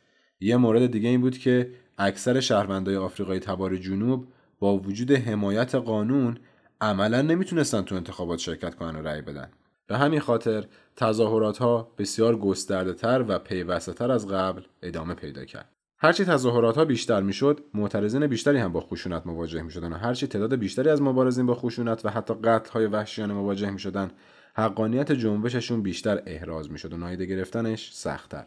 [0.41, 4.26] یه مورد دیگه این بود که اکثر شهروندای آفریقای تبار جنوب
[4.59, 6.39] با وجود حمایت قانون
[6.80, 9.51] عملا نمی‌تونستن تو انتخابات شرکت کنن و رأی بدن.
[9.86, 10.64] به همین خاطر
[10.97, 15.68] تظاهرات ها بسیار گسترده تر و پیوسته تر از قبل ادامه پیدا کرد.
[15.99, 20.26] هرچی تظاهرات ها بیشتر می‌شد، معترضین بیشتری هم با خشونت مواجه می شدن و هرچی
[20.26, 24.11] تعداد بیشتری از مبارزین با خشونت و حتی قتل های وحشیانه مواجه می شدن،
[24.55, 28.47] حقانیت جنبششون بیشتر احراز می شد و نایده گرفتنش سختتر.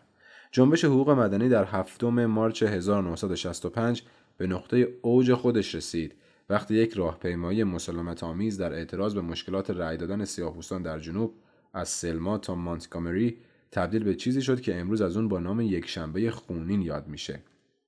[0.51, 4.03] جنبش حقوق مدنی در هفتم مارچ 1965
[4.37, 6.15] به نقطه اوج خودش رسید
[6.49, 11.33] وقتی یک راهپیمایی مسالمت آمیز در اعتراض به مشکلات رأی دادن سیاهپوستان در جنوب
[11.73, 13.37] از سلما تا مانتگامری
[13.71, 17.39] تبدیل به چیزی شد که امروز از اون با نام یک شنبه خونین یاد میشه.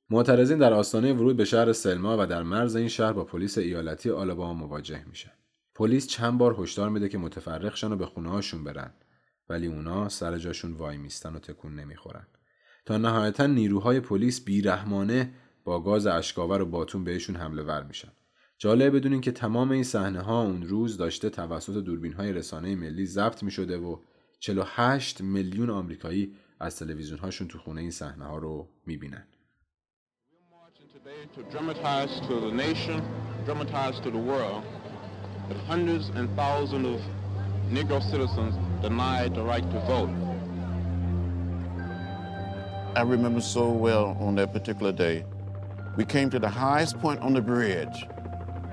[0.10, 4.10] معترضین در آستانه ورود به شهر سلما و در مرز این شهر با پلیس ایالتی
[4.10, 5.32] آلاباما مواجه میشن.
[5.76, 8.94] پلیس چند بار هشدار میده که متفرق شن و به خونه هاشون برن
[9.50, 12.28] ولی اونا سر جاشون وای میستن و تکون نمی‌خورن.
[12.86, 18.12] تا نهایتا نیروهای پلیس بیرحمانه با گاز اشکاور و باتون بهشون حمله ور میشن.
[18.58, 23.06] جالب بدونین که تمام این صحنه ها اون روز داشته توسط دوربین های رسانه ملی
[23.06, 23.98] ضبط می شده و
[24.40, 29.28] 48 میلیون آمریکایی از تلویزیون هاشون تو خونه این صحنه ها رو می بینن.
[42.96, 45.26] I remember so well on that particular day.
[45.98, 48.06] We came to the highest point on the bridge.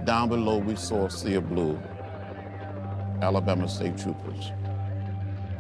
[0.05, 1.81] Down below, we saw a sea of blue,
[3.23, 4.53] Alabama State Troopers.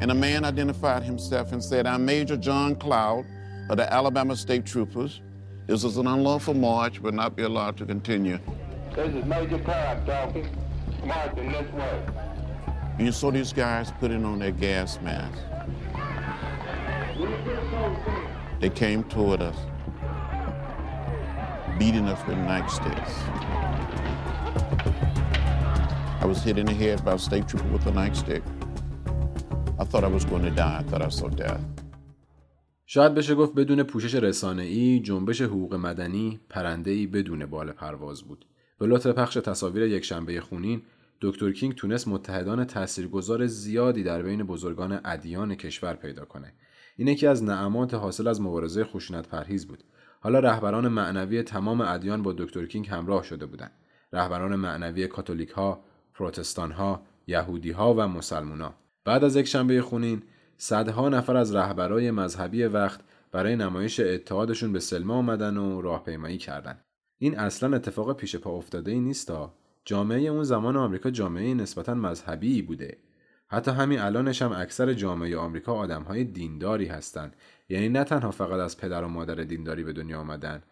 [0.00, 3.24] And a man identified himself and said, I'm Major John Cloud
[3.70, 5.22] of the Alabama State Troopers.
[5.66, 8.38] This is an unlawful march, will not be allowed to continue.
[8.94, 10.48] This is Major Cloud talking,
[11.06, 12.06] marching this way.
[12.98, 15.40] And you saw these guys putting on their gas masks.
[18.60, 19.58] They came toward us,
[21.78, 23.12] beating us with nightsticks.
[26.22, 28.42] I was hit in the head by a state trooper with a nightstick.
[29.82, 30.76] I thought I was going to die.
[30.80, 31.64] I thought I saw death.
[32.86, 38.46] شاید بشه گفت بدون پوشش رسانه‌ای جنبش حقوق مدنی پرنده‌ای بدون بال پرواز بود.
[38.78, 40.82] به لطف پخش تصاویر یک شنبه خونین
[41.20, 46.52] دکتر کینگ تونست متحدان تاثیرگذار زیادی در بین بزرگان ادیان کشور پیدا کنه.
[47.00, 49.84] این یکی از نعمات حاصل از مبارزه خشونت پرهیز بود.
[50.20, 53.72] حالا رهبران معنوی تمام ادیان با دکتر کینگ همراه شده بودند.
[54.12, 55.84] رهبران معنوی کاتولیک ها،
[56.14, 58.64] پروتستان ها، یهودی ها و مسلمونا.
[58.64, 58.74] ها.
[59.04, 60.22] بعد از یک شنبه خونین
[60.56, 63.00] صدها نفر از رهبرای مذهبی وقت
[63.32, 66.84] برای نمایش اتحادشون به سلما آمدن و راهپیمایی کردند.
[67.18, 69.32] این اصلا اتفاق پیش پا افتاده ای نیست
[69.84, 72.98] جامعه اون زمان آمریکا جامعه نسبتا مذهبی بوده.
[73.52, 77.36] حتی همین الانش هم اکثر جامعه آمریکا آدمهای دینداری هستند.
[77.68, 80.62] یعنی نه تنها فقط از پدر و مادر دینداری به دنیا آمدن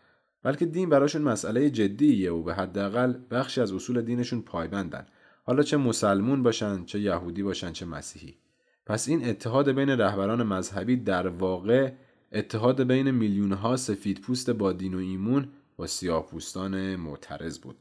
[0.43, 5.07] بلکه دین براشون مسئله جدیه و به حداقل بخشی از اصول دینشون پایبندن.
[5.45, 8.35] حالا چه مسلمون باشن چه یهودی باشن چه مسیحی.
[8.87, 11.93] پس این اتحاد بین رهبران مذهبی در واقع
[12.33, 17.76] اتحاد بین میلیونها سفید پوست با دین و ایمون با سیاه پوستان معترض بود.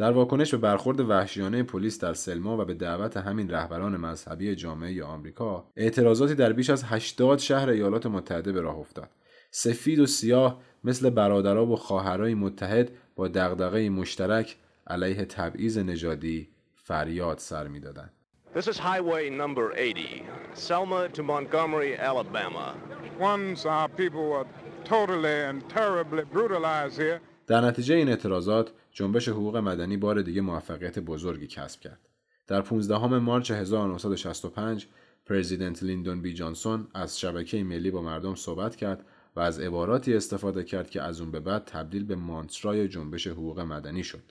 [0.00, 5.04] در واکنش به برخورد وحشیانه پلیس در سلما و به دعوت همین رهبران مذهبی جامعه
[5.04, 9.10] آمریکا اعتراضاتی در بیش از 80 شهر ایالات متحده به راه افتاد
[9.50, 17.38] سفید و سیاه مثل برادرها و خواهرای متحد با دغدغه مشترک علیه تبعیض نژادی فریاد
[17.38, 18.12] سر می‌دادند
[18.54, 20.24] This is highway number 80,
[20.54, 22.74] Selma to Montgomery, Alabama.
[23.20, 24.46] Once our people were
[24.84, 27.20] totally and terribly brutalized here.
[27.46, 32.08] در نتیجه این اعتراضات جنبش حقوق مدنی بار دیگه موفقیت بزرگی کسب کرد.
[32.46, 34.86] در 15 مارچ 1965
[35.26, 39.04] پرزیدنت لیندون بی جانسون از شبکه ملی با مردم صحبت کرد
[39.36, 43.60] و از عباراتی استفاده کرد که از اون به بعد تبدیل به مانترای جنبش حقوق
[43.60, 44.22] مدنی شد.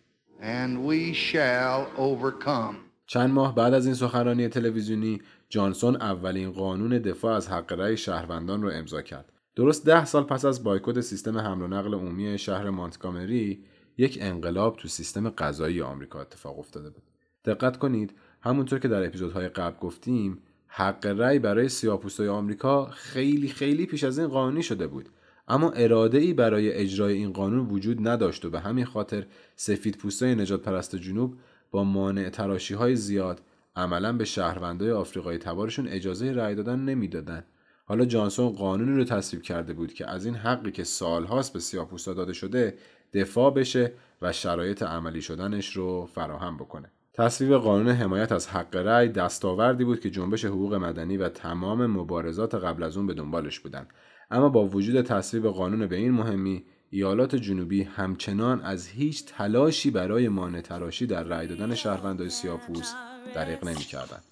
[0.42, 2.76] And we shall overcome.
[3.08, 8.62] چند ماه بعد از این سخنرانی تلویزیونی جانسون اولین قانون دفاع از حق رأی شهروندان
[8.62, 9.32] را امضا کرد.
[9.56, 13.64] درست ده سال پس از بایکوت سیستم حمل و نقل عمومی شهر مانتگامری
[14.00, 17.04] یک انقلاب تو سیستم قضایی آمریکا اتفاق افتاده بود.
[17.46, 20.38] دقت کنید همونطور که در اپیزودهای قبل گفتیم
[20.68, 25.10] حق رأی برای سیاه‌پوستای آمریکا خیلی خیلی پیش از این قانونی شده بود
[25.48, 29.26] اما اراده ای برای اجرای این قانون وجود نداشت و به همین خاطر
[29.56, 31.36] سفید پوستای نجات پرست جنوب
[31.72, 33.42] با مانع تراشی های زیاد
[33.76, 37.44] عملا به شهروندای آفریقای تبارشون اجازه رأی دادن نمی‌دادن
[37.86, 42.14] حالا جانسون قانونی رو تصویب کرده بود که از این حقی که سالهاست به سیاه‌پوستا
[42.14, 42.78] داده شده
[43.14, 43.92] دفاع بشه
[44.22, 50.00] و شرایط عملی شدنش رو فراهم بکنه تصویب قانون حمایت از حق رأی دستاوردی بود
[50.00, 53.88] که جنبش حقوق مدنی و تمام مبارزات قبل از اون به دنبالش بودن
[54.32, 60.30] اما با وجود تصویب قانون به این مهمی ایالات جنوبی همچنان از هیچ تلاشی برای
[60.30, 62.96] مانع تراشی در رأی دادن شهروندای سیاه‌پوست
[63.36, 64.24] دریغ نمی‌کردند.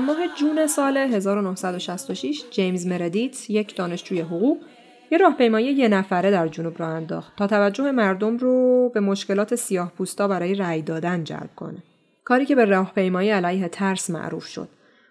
[0.00, 4.58] ماه جون سال 1966 جیمز مردیت یک دانشجوی حقوق
[5.10, 9.92] یه راهپیمایی یه نفره در جنوب را انداخت تا توجه مردم رو به مشکلات سیاه
[9.92, 11.82] پوستا برای رأی دادن جلب کنه.
[12.24, 14.68] کاری که به راهپیمایی علیه ترس معروف شد.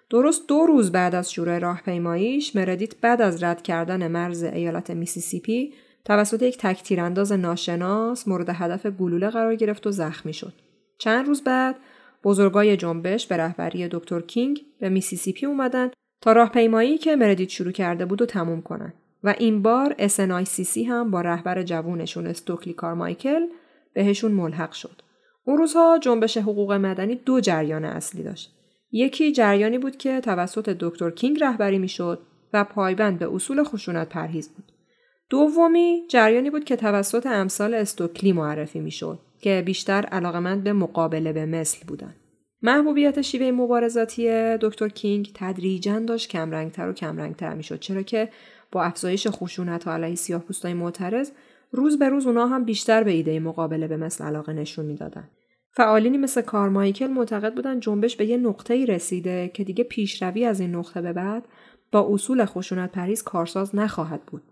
[0.09, 5.73] درست دو روز بعد از شروع راهپیماییش مردیت بعد از رد کردن مرز ایالت میسیسیپی
[6.05, 10.53] توسط یک تکتیرانداز ناشناس مورد هدف گلوله قرار گرفت و زخمی شد.
[10.97, 11.75] چند روز بعد
[12.23, 15.91] بزرگای جنبش به رهبری دکتر کینگ به میسیسیپی اومدن
[16.21, 18.93] تا راهپیمایی که مردیت شروع کرده بود رو تموم کنن
[19.23, 23.41] و این بار SNCC هم با رهبر جوونشون استوکلی کارمایکل
[23.93, 25.01] بهشون ملحق شد.
[25.43, 28.55] اون روزها جنبش حقوق مدنی دو جریان اصلی داشت.
[28.91, 32.19] یکی جریانی بود که توسط دکتر کینگ رهبری می‌شد
[32.53, 34.71] و پایبند به اصول خشونت پرهیز بود.
[35.29, 41.45] دومی جریانی بود که توسط امثال استوکلی معرفی می‌شد که بیشتر علاقمند به مقابله به
[41.45, 42.15] مثل بودن.
[42.61, 48.29] محبوبیت شیوه مبارزاتی دکتر کینگ تدریجا داشت کمرنگتر و کمرنگتر می‌شد چرا که
[48.71, 51.31] با افزایش خشونت و علیه سیاه پوستای معترض
[51.71, 55.29] روز به روز اونا هم بیشتر به ایده مقابله به مثل علاقه نشون می‌دادن.
[55.71, 60.59] فعالینی مثل کارمایکل معتقد بودن جنبش به یه نقطه ای رسیده که دیگه پیشروی از
[60.59, 61.45] این نقطه به بعد
[61.91, 64.43] با اصول خشونت پریز کارساز نخواهد بود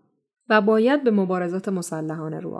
[0.49, 2.51] و باید به مبارزات مسلحانه رو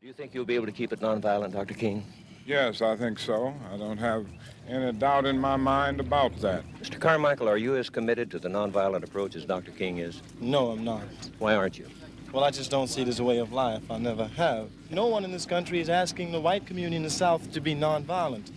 [0.00, 1.74] Do you think you'll be able to keep it nonviolent, Dr.
[1.74, 2.06] King?
[2.46, 3.52] Yes, I think so.
[3.70, 4.24] I don't have
[4.66, 6.64] any doubt in my mind about that.
[6.80, 6.98] Mr.
[6.98, 9.72] Carmichael, are you as committed to the nonviolent approach as Dr.
[9.72, 10.22] King is?
[10.40, 11.02] No, I'm not.
[11.38, 11.86] Why aren't you?
[12.32, 13.82] Well, I just don't see it as a way of life.
[13.90, 14.70] I never have.
[14.88, 17.74] No one in this country is asking the white community in the South to be
[17.74, 18.50] nonviolent.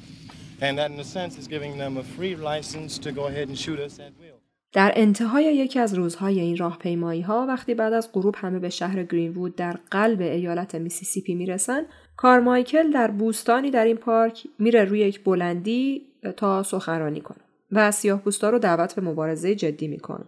[0.61, 3.59] And that, in a sense, is giving them a free license to go ahead and
[3.59, 4.32] shoot us at will.
[4.73, 9.03] در انتهای یکی از روزهای این راهپیمایی ها وقتی بعد از غروب همه به شهر
[9.03, 11.85] گرینوود در قلب ایالت میسیسیپی می‌رسن
[12.17, 16.01] کارمایکل در بوستانی در این پارک میره روی یک بلندی
[16.37, 17.37] تا سخنرانی کنه
[17.71, 20.25] و سیاه رو دعوت به مبارزه جدی می‌کنه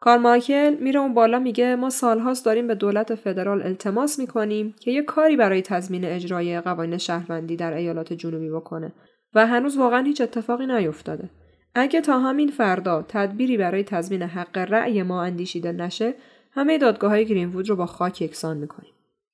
[0.00, 5.02] کارمایکل میره اون بالا میگه ما سالهاست داریم به دولت فدرال التماس می‌کنیم که یه
[5.02, 8.92] کاری برای تضمین اجرای قوانین شهروندی در ایالات جنوبی بکنه
[9.34, 11.30] و هنوز واقعا هیچ اتفاقی نیفتاده.
[11.74, 16.14] اگه تا همین فردا تدبیری برای تضمین حق رأی ما اندیشیده نشه
[16.50, 18.92] همه دادگاه های گرینوود رو با خاک یکسان می‌کنیم.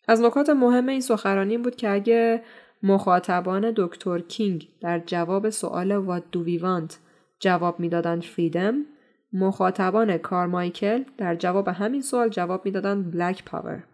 [0.08, 2.42] از نکات مهم این سخنرانی بود که اگه
[2.82, 6.94] مخاطبان دکتر کینگ در جواب سوال What do we want
[7.40, 8.84] جواب می‌دادند فریدم
[9.32, 13.84] مخاطبان کارمایکل در جواب همین سوال جواب می‌دادند بلک پاور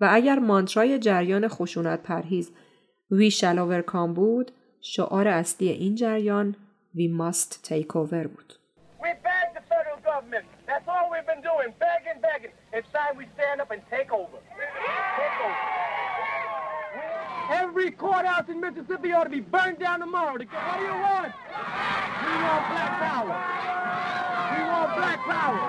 [0.00, 2.50] و اگر مانترای جریان خشونت پرهیز
[3.10, 4.50] وی overcome بود
[4.80, 6.56] شعار اصلی این جریان
[6.94, 8.58] We must take over بود.
[9.02, 10.46] We beg the federal government.
[10.68, 11.68] That's all we've been doing.
[11.86, 12.52] Begging, begging.
[12.72, 14.38] It's time we stand up and take over.
[15.20, 15.58] Take over.
[17.62, 20.32] Every courthouse in Mississippi ought to be burned down tomorrow.
[20.32, 21.32] What do you want?
[22.24, 23.36] We want black power.
[24.52, 25.66] We want black power.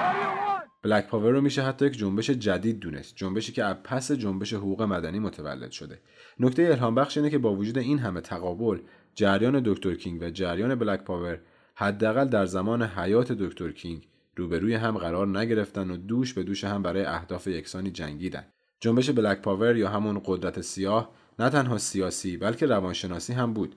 [0.00, 0.62] What do you want?
[0.82, 4.82] بلک پاور رو میشه حتی یک جنبش جدید دونست جنبشی که از پس جنبش حقوق
[4.82, 5.98] مدنی متولد شده
[6.40, 8.78] نکته الهام بخش اینه که با وجود این همه تقابل
[9.14, 11.38] جریان دکتر کینگ و جریان Black Power
[11.74, 16.82] حداقل در زمان حیات دکتر کینگ روبروی هم قرار نگرفتن و دوش به دوش هم
[16.82, 18.44] برای اهداف یکسانی جنگیدن.
[18.80, 23.76] جنبش Black Power یا همون قدرت سیاه نه تنها سیاسی بلکه روانشناسی هم بود.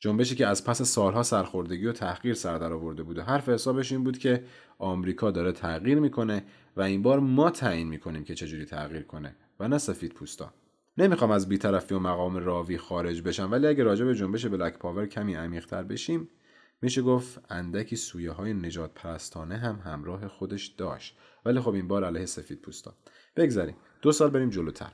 [0.00, 3.92] جنبشی که از پس سالها سرخوردگی و تحقیر سر در آورده بود و حرف حسابش
[3.92, 4.44] این بود که
[4.78, 6.44] آمریکا داره تغییر می‌کنه
[6.76, 10.52] و این بار ما تعیین می‌کنیم که چجوری تغییر کنه و نه سفید پوستا
[10.98, 15.06] نمی‌خوام از بیطرفی و مقام راوی خارج بشم ولی اگه راجع به جنبش بلک پاور
[15.06, 16.28] کمی عمیقتر بشیم
[16.82, 21.16] میشه گفت اندکی سویه های نجات پرستانه هم همراه خودش داشت.
[21.44, 22.94] ولی خب این بار علیه سفید پوستا.
[23.36, 23.76] بگذاریم.
[24.02, 24.92] دو سال بریم جلوتر.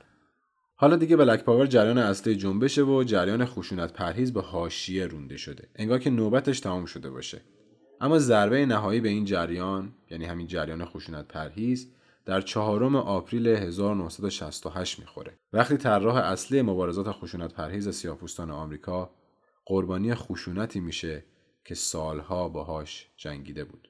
[0.75, 5.69] حالا دیگه بلک پاور جریان اصلی جنبشه و جریان خشونت پرهیز به حاشیه رونده شده.
[5.75, 7.41] انگار که نوبتش تمام شده باشه.
[8.01, 11.94] اما ضربه نهایی به این جریان یعنی همین جریان خشونت پرهیز
[12.25, 19.09] در چهارم آپریل 1968 می‌خوره وقتی طراح اصلی مبارزات خشونت پرهیز سیاهپوستان آمریکا
[19.65, 21.25] قربانی خشونتی میشه
[21.65, 23.89] که سالها باهاش جنگیده بود.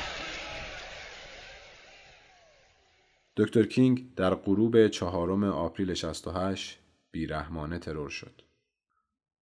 [3.37, 6.79] دکتر کینگ در غروب چهارم آپریل 68
[7.11, 8.41] بیرحمانه ترور شد.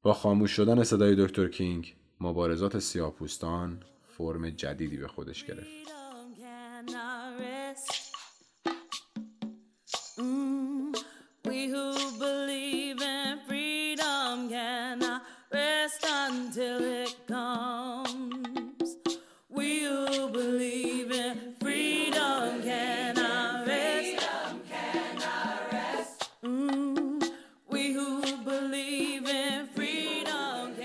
[0.02, 5.70] با خاموش شدن صدای دکتر کینگ، مبارزات سیاهپوستان فرم جدیدی به خودش گرفت.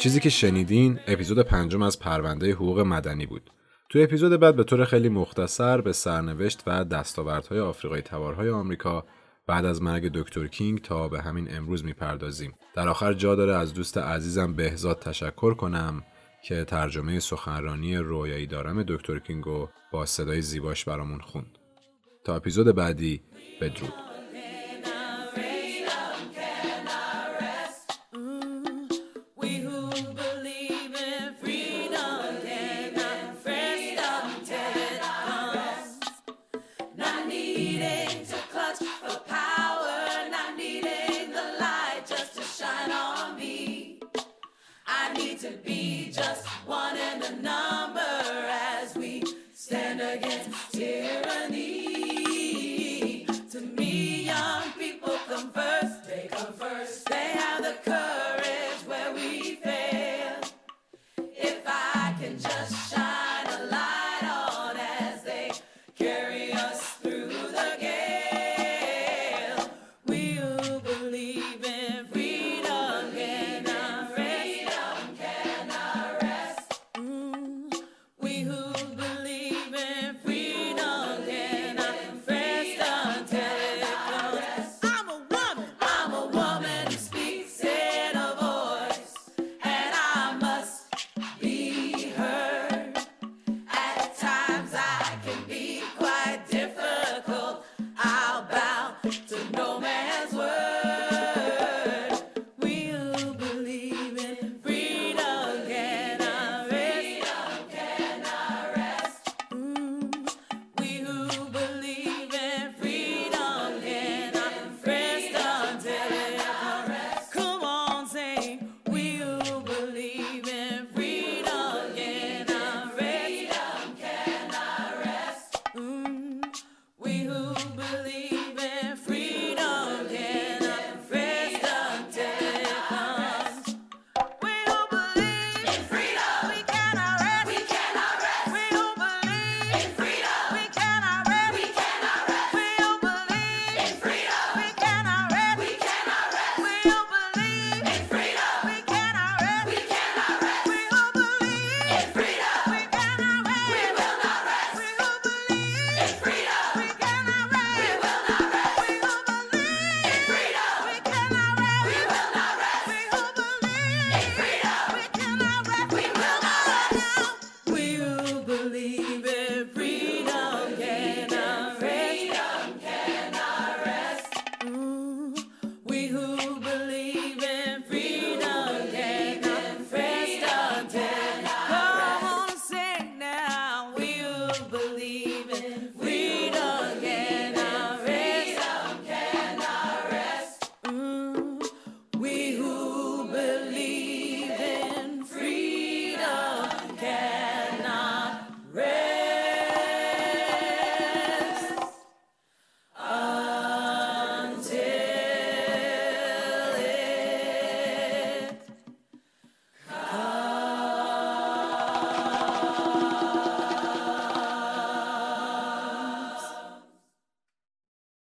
[0.04, 3.50] چیزی که شنیدین اپیزود پنجم از پرونده حقوق مدنی بود.
[3.88, 9.04] تو اپیزود بعد به طور خیلی مختصر به سرنوشت و دستاوردهای آفریقای تبارهای آمریکا
[9.46, 12.54] بعد از مرگ دکتر کینگ تا به همین امروز می‌پردازیم.
[12.74, 16.02] در آخر جا داره از دوست عزیزم بهزاد تشکر کنم
[16.44, 21.58] که ترجمه سخنرانی رویایی دارم دکتر کینگو با صدای زیباش برامون خوند.
[22.24, 23.22] تا اپیزود بعدی
[23.60, 24.13] بدرود.